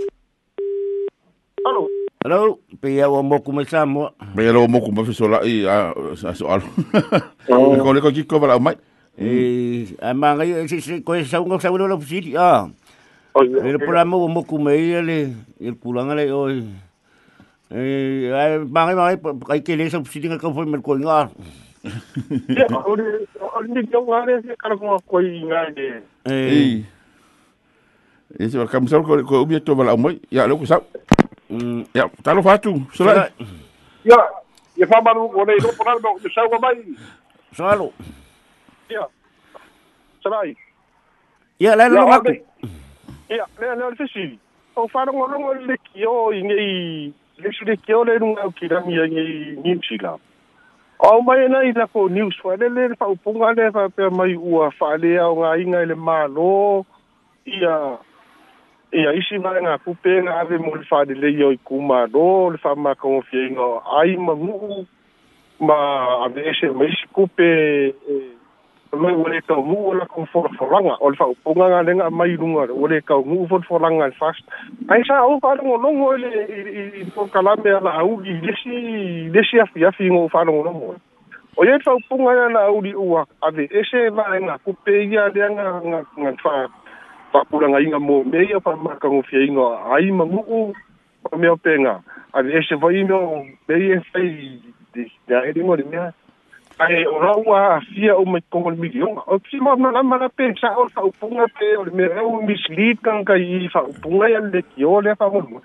Alo. 1.66 1.88
Hello, 2.24 2.60
pe 2.80 2.96
ya 2.96 3.10
wa 3.10 3.24
mo 3.24 3.40
kuma 3.40 3.66
sa 3.66 3.86
mo. 3.86 4.10
Me 4.36 4.52
lo 4.52 4.68
mo 4.68 4.80
ku 4.80 4.92
ma 4.92 5.04
fiso 5.04 5.28
la 5.28 5.44
i 5.44 5.68
a 5.68 5.92
sa 6.16 6.34
soal. 6.34 6.62
Ko 7.48 7.92
le 7.94 8.00
ko 8.02 8.12
ki 8.12 8.24
ko 8.24 8.40
bala 8.40 8.60
mai. 8.60 8.76
Eh, 9.20 9.94
amanga 10.02 10.44
si 10.68 10.80
si 10.82 11.04
ko 11.04 11.20
sa 11.24 11.40
ngo 11.40 11.60
sa 11.60 11.72
lo 11.72 12.00
fesidi. 12.00 12.36
Ah. 12.36 12.68
Oh, 13.36 13.42
Ele 13.42 13.80
por 13.80 13.98
amo 13.98 14.28
mo 14.28 14.44
kuma 14.46 14.74
ele 14.74 15.34
el 15.60 15.76
kulanga 15.76 16.16
le 16.16 16.32
oi. 16.32 16.64
Eh, 17.74 18.30
ai 18.32 18.60
bangai 18.62 18.96
bangai 18.96 19.18
kai 19.48 19.62
ke 19.64 19.76
le 19.76 19.90
sa 19.90 20.00
fesidi 20.04 20.30
ka 20.32 20.52
foi 20.52 20.66
mer 20.66 20.80
ko 20.80 20.96
nga. 20.96 21.28
Ya, 21.84 22.68
o 22.72 22.96
le 22.96 23.28
o 23.40 23.62
le 23.62 23.82
ni 23.82 23.84
wa 23.92 24.26
le 24.26 24.42
se 24.42 24.56
kana 24.56 24.76
ko 24.78 25.00
ko 25.04 25.20
i 25.20 25.44
nga 25.44 25.70
de. 25.76 26.00
Eh. 26.26 26.84
E 28.40 28.50
se 28.50 28.56
kam 28.72 28.88
sa 28.88 29.04
ko 29.04 29.20
ko 29.28 29.44
ubi 29.44 29.60
to 29.60 29.76
bala 29.76 29.98
mai. 29.98 30.20
Ya 30.32 30.48
lo 30.48 30.56
ku 30.56 30.66
sa. 30.66 30.80
Mm. 31.52 31.84
Ya, 31.94 32.08
talo 32.24 32.42
fatu. 32.42 32.80
So 32.96 33.04
la. 33.04 33.28
ya 34.08 34.16
ya 34.80 34.88
fa 34.88 35.04
maru 35.04 35.28
o 35.28 35.44
le 35.44 35.60
no 35.60 35.76
por 35.76 35.92
no 36.00 36.16
de 36.24 36.30
sa 36.32 36.48
mai 36.62 36.80
Solo. 37.52 37.92
Ya. 38.90 39.04
Sarai. 40.24 40.56
Ya, 41.60 41.76
la 41.76 41.84
ya 41.84 41.90
lo 41.90 42.06
o 42.06 42.08
maku. 42.08 42.32
le 42.32 42.44
Ia, 43.30 43.46
lea 43.60 43.76
lea 43.76 43.90
le 43.90 43.96
fesi. 43.96 44.40
O 44.76 44.88
whanongo 44.88 45.28
rongo 45.28 45.54
le 45.54 45.76
kio 45.92 46.32
i 46.32 46.44
ngei, 46.44 47.14
le 47.38 47.50
su 47.52 47.66
le 47.66 47.76
kio 47.78 48.04
le 48.04 48.18
runga 48.18 48.48
o 48.48 48.52
ki 48.52 48.68
rangi 48.68 49.00
a 49.00 49.08
ngei 49.08 49.60
New 49.64 49.80
Zealand. 49.84 50.22
Au 51.04 51.22
mai 51.22 51.48
na 51.50 51.60
i 51.68 51.72
la 51.76 51.88
news 52.10 52.36
wa 52.44 52.56
le 52.56 52.70
le 52.70 52.96
fa 52.96 53.08
upunga 53.12 53.52
le 53.52 53.72
fa 53.72 53.90
pe 53.90 54.10
mai 54.10 54.36
ua 54.36 54.72
fa 54.72 54.96
le 54.98 55.18
au 55.20 55.36
nga 55.36 55.58
inga 55.58 55.86
le 55.86 55.96
malo. 55.96 56.86
Ia, 57.46 58.00
ia 58.94 59.12
isi 59.20 59.38
mai 59.38 59.60
ngā 59.60 59.78
kupe 59.84 60.22
nga 60.24 60.40
ave 60.40 60.58
mo 60.58 60.76
le 60.76 60.86
fa 60.88 61.04
le 61.04 61.16
le 61.20 61.30
i 61.36 61.44
o 61.44 61.52
i 61.52 61.60
do 62.14 62.50
le 62.52 62.58
fa 62.58 62.76
ma 62.76 62.96
ko 62.96 63.22
fi 63.30 63.52
nga 63.52 63.68
ai 64.00 64.16
ma 64.16 64.34
ngu, 64.34 64.86
ma 65.60 65.78
ave 66.26 66.54
se 66.60 66.72
mai 66.72 66.88
isi 66.88 67.08
kupe 67.12 67.50
mai 68.98 69.16
wale 69.16 69.42
ka 69.42 69.56
mu 69.56 69.90
wala 69.90 70.06
ko 70.06 70.26
for 70.32 70.46
foranga 70.58 70.94
ol 71.02 71.16
fa 71.18 71.26
punga 71.44 71.66
nga 71.70 71.82
lenga 71.82 72.10
mai 72.10 72.38
lunga 72.38 72.70
wale 72.70 73.02
ka 73.02 73.18
mu 73.26 73.48
for 73.50 73.62
foranga 73.66 74.12
fast 74.20 74.46
ai 74.90 75.02
sa 75.08 75.26
o 75.26 75.40
fa 75.42 75.58
ngo 75.58 75.78
longo 75.82 76.14
ile 76.14 76.30
i 77.02 77.04
por 77.16 77.30
kalame 77.34 77.70
ala 77.74 78.06
au 78.06 78.22
gi 78.22 78.38
desi 78.46 79.30
desi 79.34 79.60
afi 79.60 79.86
afi 79.86 80.14
ngo 80.14 80.30
fa 80.30 80.46
ngo 80.46 80.62
longo 80.64 80.96
o 81.58 81.66
ye 81.66 81.80
fa 81.82 81.98
punga 82.10 82.50
na 82.54 82.70
au 82.70 82.82
di 82.82 82.94
ua 82.94 83.26
ave 83.42 83.66
ese 83.74 84.10
va 84.14 84.30
nga 84.40 84.58
ku 84.62 84.78
pe 84.86 85.06
ia 85.10 85.30
le 85.34 85.42
nga 85.42 85.82
nga 85.82 86.00
nga 86.18 86.32
fa 86.44 86.70
fa 87.34 87.42
pula 87.50 87.68
nga 87.74 87.82
inga 87.82 88.00
mo 88.00 88.24
me 88.24 88.46
ia 88.46 88.62
fa 88.62 88.78
ma 88.78 88.94
ka 89.02 89.10
ngo 89.10 89.26
fia 89.26 89.42
inga 89.42 89.90
ai 89.90 90.12
mangu 90.14 90.42
u 90.46 90.74
me 91.38 91.50
o 91.50 91.58
penga 91.58 91.98
ave 92.34 92.54
ese 92.62 92.78
vai 92.78 93.02
no 93.04 93.42
me 93.68 93.74
ia 93.74 94.02
fai 94.14 94.62
de 94.94 95.10
da 95.28 95.42
mo 95.66 95.78
di 95.78 95.84
mea 95.90 96.14
ai 96.84 97.06
o 97.06 97.20
raua 97.20 97.82
fia 97.82 98.16
o 98.18 98.26
mai 98.26 98.42
kongo 98.50 98.70
le 98.70 98.78
milionga 98.78 99.22
o 99.28 99.40
si 99.50 99.58
ma 99.58 99.76
na 99.76 100.04
ma 100.04 100.18
na 100.18 100.30
pe 100.30 100.54
sa 100.60 100.76
o 100.78 100.90
fa 100.90 101.04
upunga 101.04 101.48
pe 101.60 101.76
o 101.78 101.86
me 101.86 102.08
o 102.22 102.42
mislead 102.42 103.02
kan 103.04 103.24
ka 103.26 103.36
i 103.36 103.70
fa 103.74 103.84
upunga 103.84 104.30
ya 104.30 104.40
le 104.40 104.62
ki 104.62 104.86
o 104.86 105.02
le 105.02 105.16
mo 105.20 105.62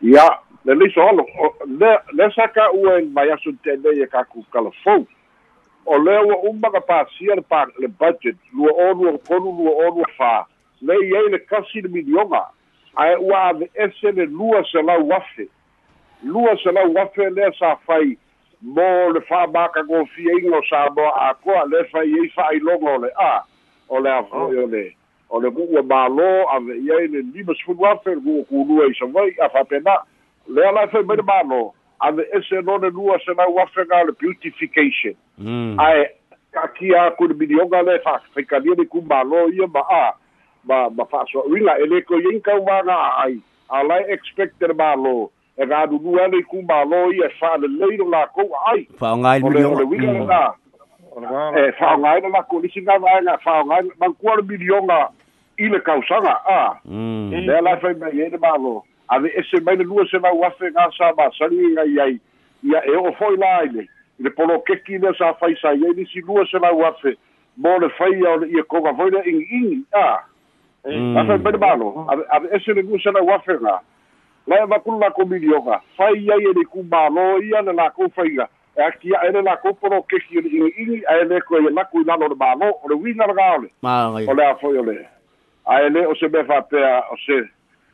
ya 0.00 0.26
le 0.64 0.74
le 0.74 0.90
so 0.94 1.10
lo 1.18 1.26
le 1.66 1.90
le 2.12 2.30
sa 2.34 2.46
ka 2.48 2.70
u 2.72 2.86
en 2.94 3.12
mai 3.12 3.30
asu 3.30 3.52
te 3.64 3.76
le 3.76 4.06
ka 4.06 4.24
ku 4.24 4.44
kala 4.52 4.70
fo 4.84 5.04
o 5.86 5.98
le 5.98 6.18
o 6.18 6.40
umba 6.50 6.70
ka 6.70 6.80
pa 6.80 7.04
sia 7.18 7.34
le 7.34 7.44
le 7.78 7.88
budget 7.88 8.36
lu 8.54 8.68
o 8.70 8.92
lu 8.94 9.18
ko 9.26 9.38
lu 9.38 9.68
o 9.68 9.90
lu 9.96 10.04
fa 10.16 10.46
le 10.82 10.94
ye 10.94 11.28
le 11.30 11.38
kasi 11.38 11.82
de 11.82 11.88
milionga 11.88 12.46
ai 12.96 13.16
wa 13.16 13.52
de 13.52 13.70
ese 13.74 14.12
le 14.12 14.26
lua 14.26 14.62
se 14.64 14.82
la 14.82 14.98
wafe. 14.98 15.48
Lua 16.22 16.56
se 16.62 16.72
la 16.72 16.86
wafe 16.86 17.30
le 17.30 17.50
sa 17.58 17.76
fai 17.86 18.16
mo 18.62 19.10
le 19.10 19.20
fa 19.26 19.46
ba 19.46 19.68
ka 19.74 19.82
go 19.82 20.06
fi 20.14 20.22
ingo 20.22 20.62
sa 20.70 20.88
bo 20.90 21.02
a 21.02 21.34
ko 21.34 21.50
le 21.66 21.82
i 21.82 22.58
le 22.62 23.10
a. 23.18 23.42
O 23.88 23.98
le 23.98 24.10
a 24.10 24.22
fo 24.22 24.52
yo 24.52 24.66
le. 24.66 24.94
O 25.30 25.38
le 25.38 25.50
ku 25.50 25.66
ma 25.82 26.06
lo 26.06 26.46
a 26.48 26.60
ve 26.60 26.78
ye 26.78 27.06
le 27.08 27.22
lima 27.34 27.54
sfu 27.58 27.74
wafe 27.74 28.14
ku 28.22 28.46
ku 28.48 28.64
lu 28.64 28.82
e 28.86 28.94
sa 28.94 29.06
vai 29.06 29.34
a 29.42 29.48
fa 29.48 29.64
pena 29.64 30.06
le 30.46 30.62
ala 30.62 30.86
fe 30.86 31.02
me 31.02 31.16
ma 31.16 31.42
lo. 31.42 31.74
Ave 32.00 32.22
ese 32.32 32.62
lona 32.62 32.88
lua 32.88 33.18
se 33.26 33.34
lau 33.34 33.58
afe 33.58 33.84
ga 33.88 34.04
le 34.04 34.12
beautification. 34.12 35.14
Mm. 35.38 35.80
ae 35.80 36.06
kakia 36.52 37.10
ku 37.18 37.26
le 37.26 37.34
milionga 37.34 37.82
le 37.82 37.98
fa 37.98 38.22
fekalia 38.34 38.78
le 38.78 38.86
kumalo 38.86 39.50
ia 39.50 39.66
ma 39.66 39.82
a. 39.90 40.14
Ma 40.64 40.88
ma 40.88 41.04
fa 41.04 41.26
so 41.32 41.42
winga 41.50 41.82
ele 41.82 42.02
ko 42.02 42.14
yinka 42.14 42.54
wanga 42.62 42.94
ai. 43.18 43.42
Alai 43.70 44.06
expected 44.06 44.76
malo 44.76 45.32
e 45.58 45.66
ga 45.66 45.86
du 45.86 45.98
lua 45.98 46.28
le 46.28 46.42
kumalo 46.42 47.12
ia 47.12 47.28
fa 47.40 47.56
le 47.58 47.68
leiro 47.68 48.08
la 48.10 48.26
ko 48.26 48.48
ai 48.72 48.86
Fa 48.98 49.16
ngai 49.16 49.42
o 49.42 49.48
le 49.50 49.64
o 49.64 49.74
le 49.78 49.84
winga 49.84 50.06
milionga. 50.12 50.26
na 50.28 50.54
Ona 51.16 51.28
wā. 51.28 51.58
e 51.68 51.72
fa 51.78 51.96
ngai 51.98 52.20
na 52.32 52.42
ko 52.42 52.58
lisi 52.60 52.80
nga 52.82 52.96
nga 52.98 53.36
fa 53.44 53.62
ngai 53.64 53.90
man 54.00 54.14
ku 54.14 54.26
le 54.36 54.42
milionga 54.42 55.08
i 55.58 55.68
le 55.68 55.78
kausanga 55.80 56.34
a 56.48 56.80
Mm. 56.88 57.30
le 57.46 57.60
la 57.60 57.76
fa 57.76 57.92
mai 58.00 58.16
e 58.20 58.28
le 58.30 58.38
malo 58.38 58.84
ave 59.08 59.28
ese 59.36 59.60
mai 59.60 59.76
le 59.76 59.84
lua 59.84 60.06
se 60.10 60.18
va 60.18 60.32
wafe 60.32 60.70
nga 60.72 60.88
sa 60.96 61.12
ba 61.12 61.28
sani 61.38 61.72
nga 61.76 61.82
ai 62.04 62.16
ia 62.64 62.80
e 62.88 62.96
o 62.96 63.12
foi 63.12 63.36
la 63.36 63.62
ile 63.64 63.84
le 64.18 64.30
polo 64.30 64.58
keki 64.64 64.98
le 64.98 65.12
sa 65.18 65.34
fai 65.34 65.54
sa 65.60 65.72
ye 65.76 65.92
ni 65.96 66.06
si 66.06 66.20
lua 66.24 66.46
se 66.48 66.58
la 66.58 66.72
wafe 66.72 67.12
mo 67.56 67.76
le 67.78 67.88
fai 67.98 68.22
o 68.24 68.36
le 68.40 68.48
ia 68.48 68.62
ko 68.64 68.80
va 68.80 68.94
foi 68.96 69.10
le 69.10 69.20
ingi 69.28 69.46
ingi 69.52 69.84
a 69.92 70.24
Mm. 70.88 71.14
la 71.14 71.22
fa 71.24 71.36
mai 71.38 71.52
le 71.52 71.58
malo 71.58 72.06
ave 72.10 72.22
ave 72.32 72.48
ese 72.56 72.72
le 72.74 72.82
lua 72.82 72.98
se 72.98 73.10
la 73.12 73.20
wafe 73.22 73.52
nga 73.60 73.80
la 74.46 74.66
va 74.66 74.78
ku 74.78 74.98
la 74.98 75.10
ko 75.10 75.24
milioga 75.24 75.80
fai 75.96 76.14
ia 76.18 76.34
e 76.36 76.52
le 76.56 76.64
ku 76.70 76.82
malo 76.90 77.38
ia 77.42 77.62
le 77.62 77.72
la 77.72 77.90
ko 77.90 78.08
fai 78.16 78.30
ga 78.36 78.46
e 78.76 78.82
aki 78.82 79.14
a 79.14 79.26
ele 79.28 79.42
la 79.42 79.56
ko 79.56 79.72
polo 79.74 80.02
keki 80.02 80.40
le 80.42 80.48
ingi 80.48 80.72
ingi 80.82 81.02
a 81.06 81.16
ele 81.22 81.40
ko 81.40 81.60
ia 81.60 81.70
la 81.70 81.84
ku 81.84 82.02
la 82.04 82.16
le 82.16 82.34
malo 82.34 82.70
o 82.82 82.88
le 82.88 82.94
winga 82.94 83.26
ga 83.34 83.54
ole 83.58 83.68
Ma 83.82 84.10
ngai. 84.10 84.26
o 84.28 84.32
le 84.34 84.44
a 84.46 84.54
foi 84.56 84.78
o 84.78 84.82
le. 84.82 84.96
O 86.08 86.14
se 86.14 86.26
me 86.28 86.42
fa 86.44 86.62
pea 86.62 87.02
o 87.12 87.16
se 87.26 87.42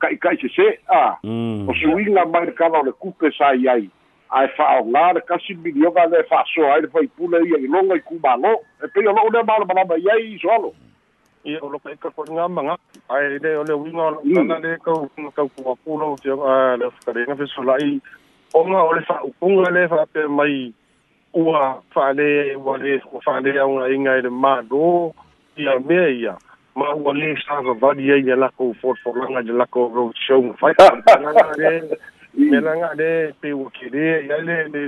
kai 0.01 0.17
kai 0.17 0.37
se 0.41 0.49
se 0.49 0.67
a 0.89 1.17
Mm. 1.23 1.69
o 1.69 1.73
suinga 1.75 2.25
mai 2.27 2.47
le 2.47 2.53
kala 2.53 2.79
o 2.81 2.83
le 2.83 2.93
kupe 2.93 3.31
sa 3.37 3.53
iai 3.55 3.91
ai. 4.31 4.49
Fa 4.57 4.79
o 4.81 4.85
ngā 4.89 5.15
le 5.15 5.21
kasi 5.21 5.55
milioga 5.55 6.07
le 6.07 6.23
fa 6.31 6.45
so 6.55 6.63
ai 6.73 6.81
le 6.81 6.89
fai 6.89 7.07
pule 7.17 7.39
ia 7.45 7.59
i 7.59 7.67
longa 7.67 7.95
i 7.95 8.01
kumalo 8.01 8.57
e 8.85 8.87
pe 8.89 9.01
o 9.09 9.13
lo 9.13 9.29
le 9.35 9.43
malo 9.45 9.67
malama 9.67 9.99
iai 9.99 10.33
i 10.35 10.39
soalo 10.39 10.73
i 11.45 11.57
o 11.63 11.69
lo 11.69 11.79
peka 11.79 12.11
ko 12.11 12.25
nga 12.27 12.77
ai 13.09 13.39
le 13.39 13.57
o 13.57 13.63
le 13.63 13.75
winga 13.75 14.19
o 14.19 14.43
nga 14.45 14.59
le 14.59 14.77
ka 14.83 14.93
u 14.93 15.09
ka 15.31 15.43
ku 15.43 15.63
wa 15.65 15.75
ku 15.85 15.99
lo 15.99 16.17
te 16.23 16.31
a 16.31 16.77
le 16.77 16.91
skare 17.01 17.25
nga 17.27 17.37
fiso 17.37 17.63
lai. 17.63 18.01
O 18.55 18.65
nga 18.67 18.83
o 18.83 18.93
le 18.93 19.03
fa 19.07 19.23
u 19.23 19.49
nga 19.49 19.71
le 19.71 19.89
fa 19.89 20.07
pe 20.13 20.27
mai 20.27 20.73
ua 21.35 21.81
fa 21.95 22.13
le 22.13 22.57
wa 22.57 22.77
le 22.77 22.99
ko 23.01 23.21
fa 23.25 23.41
le 23.41 23.51
a 23.55 23.65
nga 23.65 23.85
inga 23.95 24.19
i 24.19 24.23
le 24.23 24.31
ma 24.31 24.63
do 24.63 25.15
i 25.57 25.69
a 25.69 25.79
me 25.79 26.01
ia. 26.21 26.35
Ma 26.75 26.95
u 26.95 27.13
le 27.13 27.37
sa 27.47 27.61
va 27.63 27.73
va 27.73 27.95
di 27.95 28.11
ai 28.13 28.23
la 28.23 28.51
ko 28.57 28.75
for 28.81 28.97
for 29.03 29.15
la 29.17 29.27
nga 29.31 29.41
la 29.53 29.67
ko 29.67 29.89
ro 29.95 30.13
show 30.15 30.43
fa 30.61 30.75
ka 30.75 30.89
nga 31.23 31.55
le 31.57 31.71
me 32.35 32.59
la 32.61 32.73
nga 32.75 32.91
le 33.01 33.33
pe 33.41 33.55
u 33.55 33.71
ke 33.71 33.87
le 33.95 34.27
ia 34.27 34.37
le 34.43 34.69
le. 34.75 34.83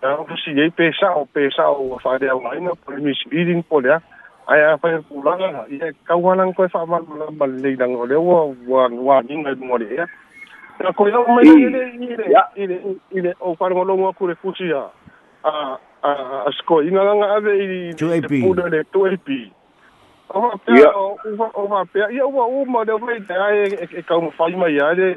Ja, 0.00 0.14
ook 0.14 0.30
als 0.30 0.44
je 0.44 0.54
je 0.54 0.70
pesa, 0.70 1.26
pesa, 1.32 1.70
of 1.70 2.02
vader, 2.02 2.34
of 2.34 2.42
mijn, 2.42 2.70
of 2.70 2.78
mijn, 2.86 3.10
of 3.10 3.24
mijn, 3.30 3.64
of 3.68 4.02
ai 4.48 4.60
a 4.64 4.78
fai 4.78 4.98
pulanga 5.08 5.66
i 5.68 5.76
e 5.76 5.92
kauhanang 6.08 6.54
koe 6.56 6.68
wha 6.72 6.82
amal 6.82 7.02
mula 7.08 7.30
malilei 7.30 7.76
nang 7.76 7.96
o 7.96 8.06
leo 8.06 8.54
wa 8.68 8.90
ngua 8.90 9.22
ninga 9.22 9.54
mo 9.56 9.78
le 9.78 9.86
ia. 9.94 10.06
Na 10.80 10.92
koe 10.92 11.10
lau 11.10 11.26
mai 11.28 11.44
ile 11.44 11.82
ile 12.00 12.24
ile 12.56 12.76
ile 13.10 13.34
o 13.40 13.56
wharanga 13.60 13.84
longo 13.84 14.08
a 14.08 14.12
kure 14.12 14.34
fusi 14.34 14.72
a 14.72 14.88
a 15.44 15.78
a 16.02 16.10
a 16.48 16.50
sko 16.58 16.82
inga 16.82 17.14
nga 17.16 17.36
ave 17.36 17.52
i 17.60 17.94
te 17.94 18.28
puna 18.28 18.68
le 18.68 18.82
2AP 18.94 19.50
o 20.30 20.58
pia, 20.58 20.90
o 20.96 21.16
oha 21.54 21.84
pia, 21.84 22.10
ia 22.10 22.26
wa 22.26 22.44
o 22.46 22.64
ma 22.64 22.84
le 22.84 22.92
vai 23.00 23.20
te 23.20 23.34
ae 23.34 23.88
e 23.96 24.02
kauma 24.02 24.30
fai 24.30 24.56
mai 24.56 24.80
ae 24.80 25.16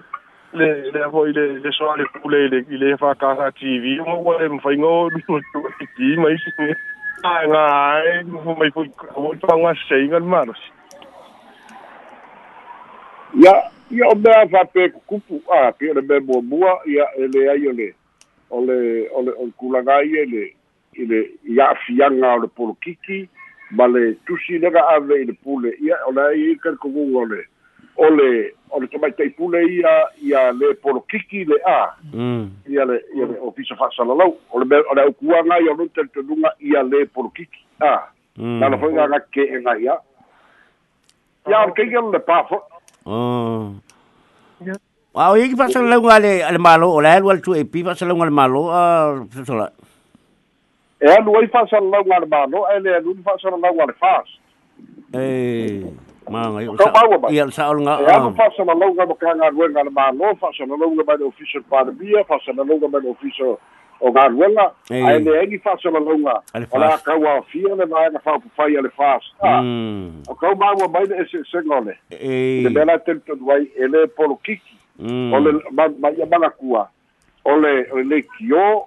le 0.53 0.91
le 0.91 1.03
avo 1.03 1.27
ile 1.27 1.59
le 1.63 1.71
so 1.71 1.91
ale 1.91 2.05
pule 2.21 2.45
ile 2.45 2.63
le 2.67 2.97
fa 2.97 3.15
casa 3.15 3.51
tv 3.51 3.99
mo 4.05 4.23
wale 4.23 4.49
mfaingo 4.49 5.11
ngo 5.11 5.19
mo 5.27 5.39
tu 5.51 5.87
ti 5.95 6.15
mai 6.17 6.37
sine 6.43 6.75
ai 7.23 7.47
ngai 7.47 8.23
mo 8.23 8.55
mai 8.55 8.71
fu 8.71 8.85
o 9.15 9.33
pa 9.41 9.55
nga 9.57 9.73
sei 9.87 10.07
ngal 10.07 10.23
maros 10.23 10.61
ia 13.33 13.53
ia 13.91 14.07
o 14.07 14.15
mea 14.15 14.47
fa 14.51 14.65
pe 14.65 14.89
kupu 15.07 15.41
a 15.49 15.71
pe 15.71 15.93
le 15.93 16.01
me 16.01 16.19
mua 16.19 16.41
mua 16.41 16.71
ia 16.85 17.05
e 17.17 17.27
le 17.27 17.49
ai 17.51 17.67
o 17.67 17.71
le 17.71 17.93
o 18.49 18.61
le 18.65 18.77
o 19.15 19.21
le 19.21 19.31
o 19.37 19.45
le 19.45 19.51
kulanga 19.57 20.01
i 20.03 20.17
e 20.23 20.25
le 20.25 20.43
i 20.93 21.05
le 21.05 21.19
ia 21.45 21.75
fianga 21.85 22.33
o 22.35 22.39
le 22.43 22.47
polokiki 22.47 23.29
ma 23.71 23.87
le 23.87 24.15
tusi 24.25 24.57
lega 24.57 24.81
ave 24.95 25.21
i 25.21 25.25
le 25.25 25.33
pule 25.33 25.77
ia 25.79 25.95
o 26.07 26.11
le 26.11 26.21
ai 26.21 26.51
i 26.51 26.55
kar 26.55 26.75
kugunga 26.77 27.43
o 27.97 28.09
le 28.09 28.09
o 28.09 28.09
le 28.15 28.29
o 28.71 28.79
le 28.79 28.87
tamai 28.87 29.11
tai 29.11 29.29
pule 29.29 29.59
ia 29.67 29.93
ia 30.21 30.51
le 30.51 30.73
polokiki 30.83 31.45
le 31.45 31.57
a 31.65 31.91
Mm. 32.13 32.47
ia 32.69 32.85
le 32.85 32.95
ia 33.15 33.25
le 33.25 33.35
ofisa 33.41 33.75
fasalalau 33.75 34.37
o 34.51 34.59
le 34.59 34.65
me- 34.65 34.85
o 34.89 34.93
le 34.95 35.01
aukuanga 35.07 35.59
i 35.59 35.67
o 35.69 35.73
le 35.75 35.87
tenunga 36.13 36.49
ia 36.59 36.83
le 36.83 37.05
polokiki 37.05 37.59
a 37.81 38.07
Mm. 38.37 38.59
na 38.59 38.69
le 38.69 38.77
foi 38.77 38.93
nga 38.93 39.19
ke 39.31 39.43
e 39.43 39.57
nga 39.61 39.73
ia 39.77 39.95
ia 41.49 41.65
o 41.67 41.71
ke 41.73 41.83
le 41.89 42.19
pafo 42.19 42.61
Oh. 43.05 43.73
Ia. 44.61 44.77
Wow, 45.11 45.33
iki 45.35 45.55
pasal 45.57 45.89
lau 45.89 45.99
ngale 46.05 46.39
ale 46.45 46.57
malo 46.61 46.93
o 46.93 47.01
lai 47.01 47.19
wal 47.19 47.41
tu 47.41 47.51
epi 47.57 47.83
pasal 47.83 48.07
lau 48.07 48.15
ngale 48.15 48.31
malo 48.31 48.69
ah 48.71 49.19
sola. 49.43 49.67
e 51.01 51.05
anu 51.09 51.33
ai 51.35 51.47
fasalalau 51.49 52.05
nga 52.05 52.19
le 52.21 52.27
malo 52.29 52.63
e 52.69 52.79
le 52.79 52.95
anu 52.95 53.17
fasalalau 53.25 53.73
nga 53.75 53.85
le 53.89 53.93
fas 53.99 54.29
Eh, 55.13 55.83
ma 56.31 56.47
ngai. 56.49 56.65
Kau 56.79 56.87
mau, 56.95 57.19
Bai? 57.19 57.33
Ia 57.35 57.51
sa 57.51 57.69
nga. 57.75 57.93
e 57.99 58.05
anu 58.15 58.31
fasalalau 58.39 58.89
nga 58.95 59.05
maka 59.05 59.35
nga 59.35 59.49
ruenga 59.51 59.83
le 59.83 59.91
malo 59.91 60.31
fasalalau 60.41 60.89
nga 60.95 61.03
mai 61.07 61.17
le 61.19 61.25
ofisa 61.27 61.59
pandemia 61.69 62.23
fasalalau 62.23 62.79
nga 62.79 62.87
mai 62.87 63.01
le 63.03 63.09
ofisa 63.11 63.49
o 64.01 64.09
nga 64.11 64.23
ruenga 64.33 64.65
Eh. 64.89 65.03
ai 65.05 65.19
le 65.21 65.31
engi 65.43 65.57
fasalalau 65.59 66.17
nga 66.25 66.35
Ale 66.53 66.65
o 66.71 66.77
la 66.79 66.89
fas. 66.97 67.03
kaua 67.03 67.41
fia 67.51 67.75
le 67.75 67.85
mai 67.85 68.09
nga 68.09 68.19
whapufai 68.25 68.77
ale 68.79 68.89
fas 68.97 69.23
ah 69.43 69.61
Mm. 69.61 70.23
o 70.29 70.33
kau 70.35 70.55
maua 70.55 70.87
mai 70.87 71.05
le 71.05 71.15
ese 71.21 71.43
sengole 71.51 71.93
Eh. 72.09 72.63
le 72.63 72.69
mela 72.69 72.97
tento 72.99 73.35
wai 73.45 73.67
e 73.77 73.85
le 73.87 74.07
polo 74.07 74.35
kiki 74.43 74.75
Mm. 74.99 75.33
o 75.33 75.37
le 75.39 75.51
ma 76.01 76.09
ia 76.17 76.25
manga 76.25 76.49
kua 76.49 76.87
o 77.45 77.51
le 77.57 77.85
o 77.93 77.97
le 78.01 78.21
kio 78.37 78.85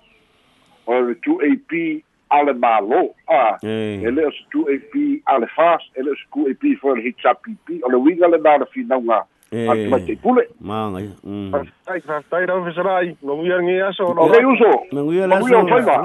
o 0.87 0.93
le 1.01 1.15
2AP 1.25 2.03
ale 2.37 2.53
malo 2.65 3.01
ah 3.29 3.55
Eh. 3.63 4.03
e 4.03 4.11
le 4.11 4.27
o 4.27 4.31
se 4.31 4.43
2AP 4.55 5.23
ale 5.27 5.47
fast 5.57 5.87
e 5.97 6.03
le 6.03 6.11
o 6.11 6.15
se 6.19 6.27
2AP 6.35 6.63
for 6.81 6.97
le 6.97 7.03
hitsa 7.07 7.35
PP 7.43 7.81
o 7.85 7.89
le 7.93 7.97
winga 8.05 8.27
le 8.29 8.39
nana 8.43 8.67
fina 8.75 8.99
nga 8.99 9.23
Eh. 9.55 9.69
atu 9.71 9.87
mai 9.91 10.03
te 10.07 10.17
pule 10.23 10.43
Ma 10.61 10.91
ngai. 10.91 11.09
Mm. 11.23 11.55
ai 11.87 12.01
fa 12.01 12.19
tai 12.31 12.45
ra 12.47 12.55
fesarai 12.67 13.15
no 13.23 13.37
mi 13.39 13.47
ngi 13.51 13.77
aso 13.87 14.05
o 14.11 14.27
le 14.33 14.41
uso 14.53 14.71
Menguia 14.93 15.27
Ma 15.29 15.35
la 15.35 15.41
ngui 15.41 15.55
o 15.55 15.65
whaiva. 15.71 15.97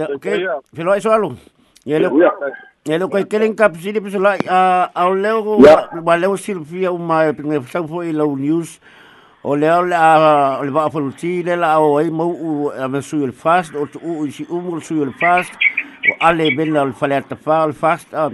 Ya, 0.00 0.06
ke. 0.18 0.32
Felo 0.74 0.90
ai 0.92 1.00
soalo. 1.04 1.34
Ia 1.84 1.98
le 2.00 2.08
Uia. 2.08 2.32
ia 2.88 2.96
le 2.98 3.08
kai 3.12 3.24
kelen 3.28 3.52
kap 3.54 3.76
sili 3.76 4.00
pesala 4.00 4.36
a 4.48 4.88
au 4.94 5.12
leo 5.14 5.60
Ia. 5.60 5.76
wa 6.00 6.16
leo 6.16 6.36
silfia 6.36 6.92
o 6.92 6.96
mai 6.98 7.32
pinga 7.36 7.60
sang 7.68 7.84
foi 7.88 8.12
lo 8.12 8.24
news. 8.36 8.80
O 9.46 9.56
leo 9.56 9.82
le 9.84 9.94
a 9.94 10.60
le 10.64 10.70
va 10.70 10.88
fo 10.88 11.00
le 11.00 11.56
la 11.56 11.78
o 11.78 11.98
ai 11.98 12.08
mo 12.08 12.24
u 12.24 12.70
a 12.70 12.88
me 12.88 13.02
su 13.02 13.22
el 13.22 13.32
fast 13.32 13.74
o 13.74 13.84
tu 13.84 13.98
u 14.00 14.30
si 14.30 14.46
u 14.48 14.58
mo 14.58 14.80
su 14.80 15.02
el 15.02 15.12
fast. 15.12 15.52
O 16.10 16.14
ale 16.20 16.56
ben 16.56 16.74
al 16.76 16.94
fale 16.94 17.16
at 17.16 17.34
fa 17.44 17.62
al 17.62 17.74
fast. 17.74 18.14
O 18.14 18.32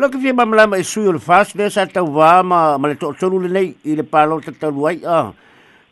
lo 0.00 0.08
que 0.08 0.16
fia 0.16 0.32
mam 0.32 0.54
la 0.54 0.66
mai 0.66 0.82
su 0.84 1.00
el 1.10 1.18
fast 1.18 1.54
le 1.54 1.68
sa 1.68 1.84
ta 1.84 2.02
ma 2.02 2.42
ma 2.78 2.88
le 2.88 2.94
to 2.96 3.12
le 3.28 3.48
nei 3.48 3.76
i 3.84 3.94
le 3.94 4.02
palo 4.04 4.40
ta 4.40 4.52
ta 4.52 4.68
a. 4.68 5.32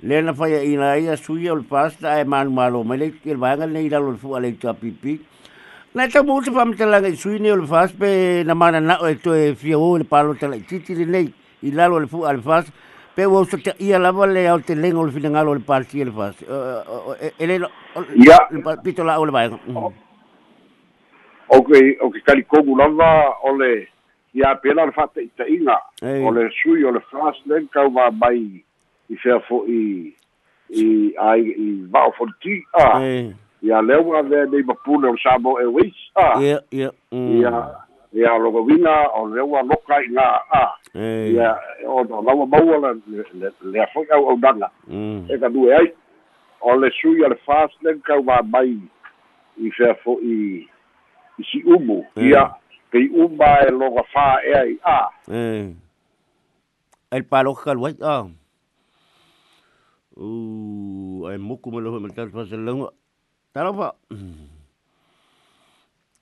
Le 0.01 0.23
na 0.23 0.33
fa 0.33 0.49
i 0.49 0.75
na 0.77 0.97
ia 0.97 1.17
su 1.19 1.37
el 1.37 1.63
fast 1.69 2.03
ai 2.05 2.25
man 2.25 2.49
me 2.55 2.97
le 2.97 3.13
el 3.27 3.37
va 3.37 3.57
ngal 3.57 3.71
nei 3.71 3.91
la 3.91 3.99
lo 3.99 4.17
fu 4.17 4.35
ale 4.37 4.57
ta. 4.57 4.75
Na 5.97 6.09
ta 6.09 6.23
mo 6.23 6.41
te 6.41 6.51
fam 6.51 6.73
tala 6.77 7.01
ngai 7.01 7.17
sui 7.17 7.39
ni 7.39 7.51
o 7.51 7.57
le 7.57 7.67
fas 7.67 7.93
pe 7.93 8.43
na 8.45 8.55
mana 8.55 8.81
na 8.81 8.97
o 9.01 9.07
e 9.07 9.17
to 9.17 9.35
e 9.35 9.55
fia 9.55 9.79
o 9.79 9.97
le 9.99 10.05
palo 10.05 10.35
tala 10.35 10.57
titi 10.57 10.95
le 10.95 11.05
nei 11.05 11.33
i 11.63 11.71
lalo 11.73 11.99
le 11.99 12.07
fu 12.07 12.25
al 12.25 12.41
fas 12.41 12.65
pe 13.17 13.27
wo 13.27 13.45
so 13.45 13.57
te 13.57 13.73
ia 13.81 13.99
lava 13.99 14.27
le 14.27 14.47
au 14.49 14.61
te 14.61 14.75
lengo 14.75 15.05
le 15.07 15.13
fina 15.13 15.31
ngalo 15.31 15.55
le 15.55 15.61
parti 15.61 16.05
le 16.05 16.13
fas 16.13 16.37
ele 17.39 17.55
Ia. 18.15 18.39
le 18.51 18.77
pito 18.85 19.05
la 19.05 19.19
o 19.21 19.25
le 19.25 19.33
vai 19.33 19.49
o 21.49 21.63
ke 21.63 21.81
o 22.01 22.11
ke 22.11 22.21
kali 22.27 22.45
kogu 22.45 22.77
lava 22.77 23.09
o 23.49 23.57
le 23.57 23.89
ia 24.35 24.55
pela 24.63 24.85
le 24.87 24.93
fata 24.93 25.21
i 25.21 25.31
inga 25.49 25.79
Ei. 26.03 26.23
o 26.23 26.31
le 26.31 26.51
sui 26.63 26.85
o 26.85 26.91
le 26.91 27.01
fast 27.11 27.41
len 27.47 27.69
kau 27.73 27.89
va 27.91 28.11
mai 28.11 28.63
i 29.09 29.17
fea 29.17 29.41
fo 29.49 29.65
i 29.65 30.13
i 30.69 31.15
ai 31.17 31.41
i 31.41 31.71
va 31.91 32.05
fo 32.19 32.29
ti 32.43 32.61
eh 32.85 33.33
ia 33.63 33.81
leu 33.83 34.15
a 34.17 34.23
ve 34.23 34.45
nei 34.53 34.63
mapule 34.63 35.09
o 35.09 35.17
Sabo 35.23 35.57
Airways 35.59 35.97
ah 36.15 36.37
ia 36.43 36.61
ia 36.71 36.91
ia 37.11 37.86
ia 38.13 38.35
o 38.35 39.27
leu 39.27 39.57
a 39.57 39.63
loka 39.63 40.01
i 40.03 40.09
ah 40.19 40.75
eh 40.95 41.33
ia 41.35 41.59
o 41.87 42.05
no 42.05 42.23
lawa 42.23 42.47
maua 42.47 42.79
la 42.79 42.91
le 43.07 43.51
le 43.63 43.81
a 43.81 43.87
foi 43.93 44.07
au 44.11 44.31
au 44.31 44.37
danga 44.39 44.71
mm. 44.87 45.31
E 45.31 45.39
ka 45.39 45.49
due 45.49 45.75
ai. 45.75 45.93
O 46.61 46.77
le 46.77 46.91
sui 46.91 47.25
a 47.25 47.29
le 47.29 47.37
fast 47.47 47.75
len 47.83 48.01
kau 48.01 48.23
va 48.23 48.43
mai 48.43 48.79
i 49.59 49.71
fea 49.71 49.95
fo 50.05 50.19
i 50.23 50.67
i 51.39 51.43
si 51.51 51.63
umu. 51.65 52.05
Mm. 52.17 52.23
ia 52.23 52.51
pe 52.91 52.99
umba 53.13 53.67
e 53.67 53.71
logo 53.71 54.03
fa 54.13 54.41
e 54.45 54.53
ai 54.55 54.79
ah 54.85 55.09
eh 55.31 55.73
el 57.11 57.25
palo 57.25 57.55
cal 57.55 57.79
vai 57.79 57.95
ah 58.03 58.27
U 60.17 61.29
ai 61.29 61.37
moku 61.37 61.69
me 61.71 61.81
lo 61.85 62.01
me 62.01 62.09
tatu 62.09 62.33
pa 62.33 62.49
se 62.49 62.57
longa. 62.57 62.89
Tara 63.53 63.73
pa. 63.73 63.93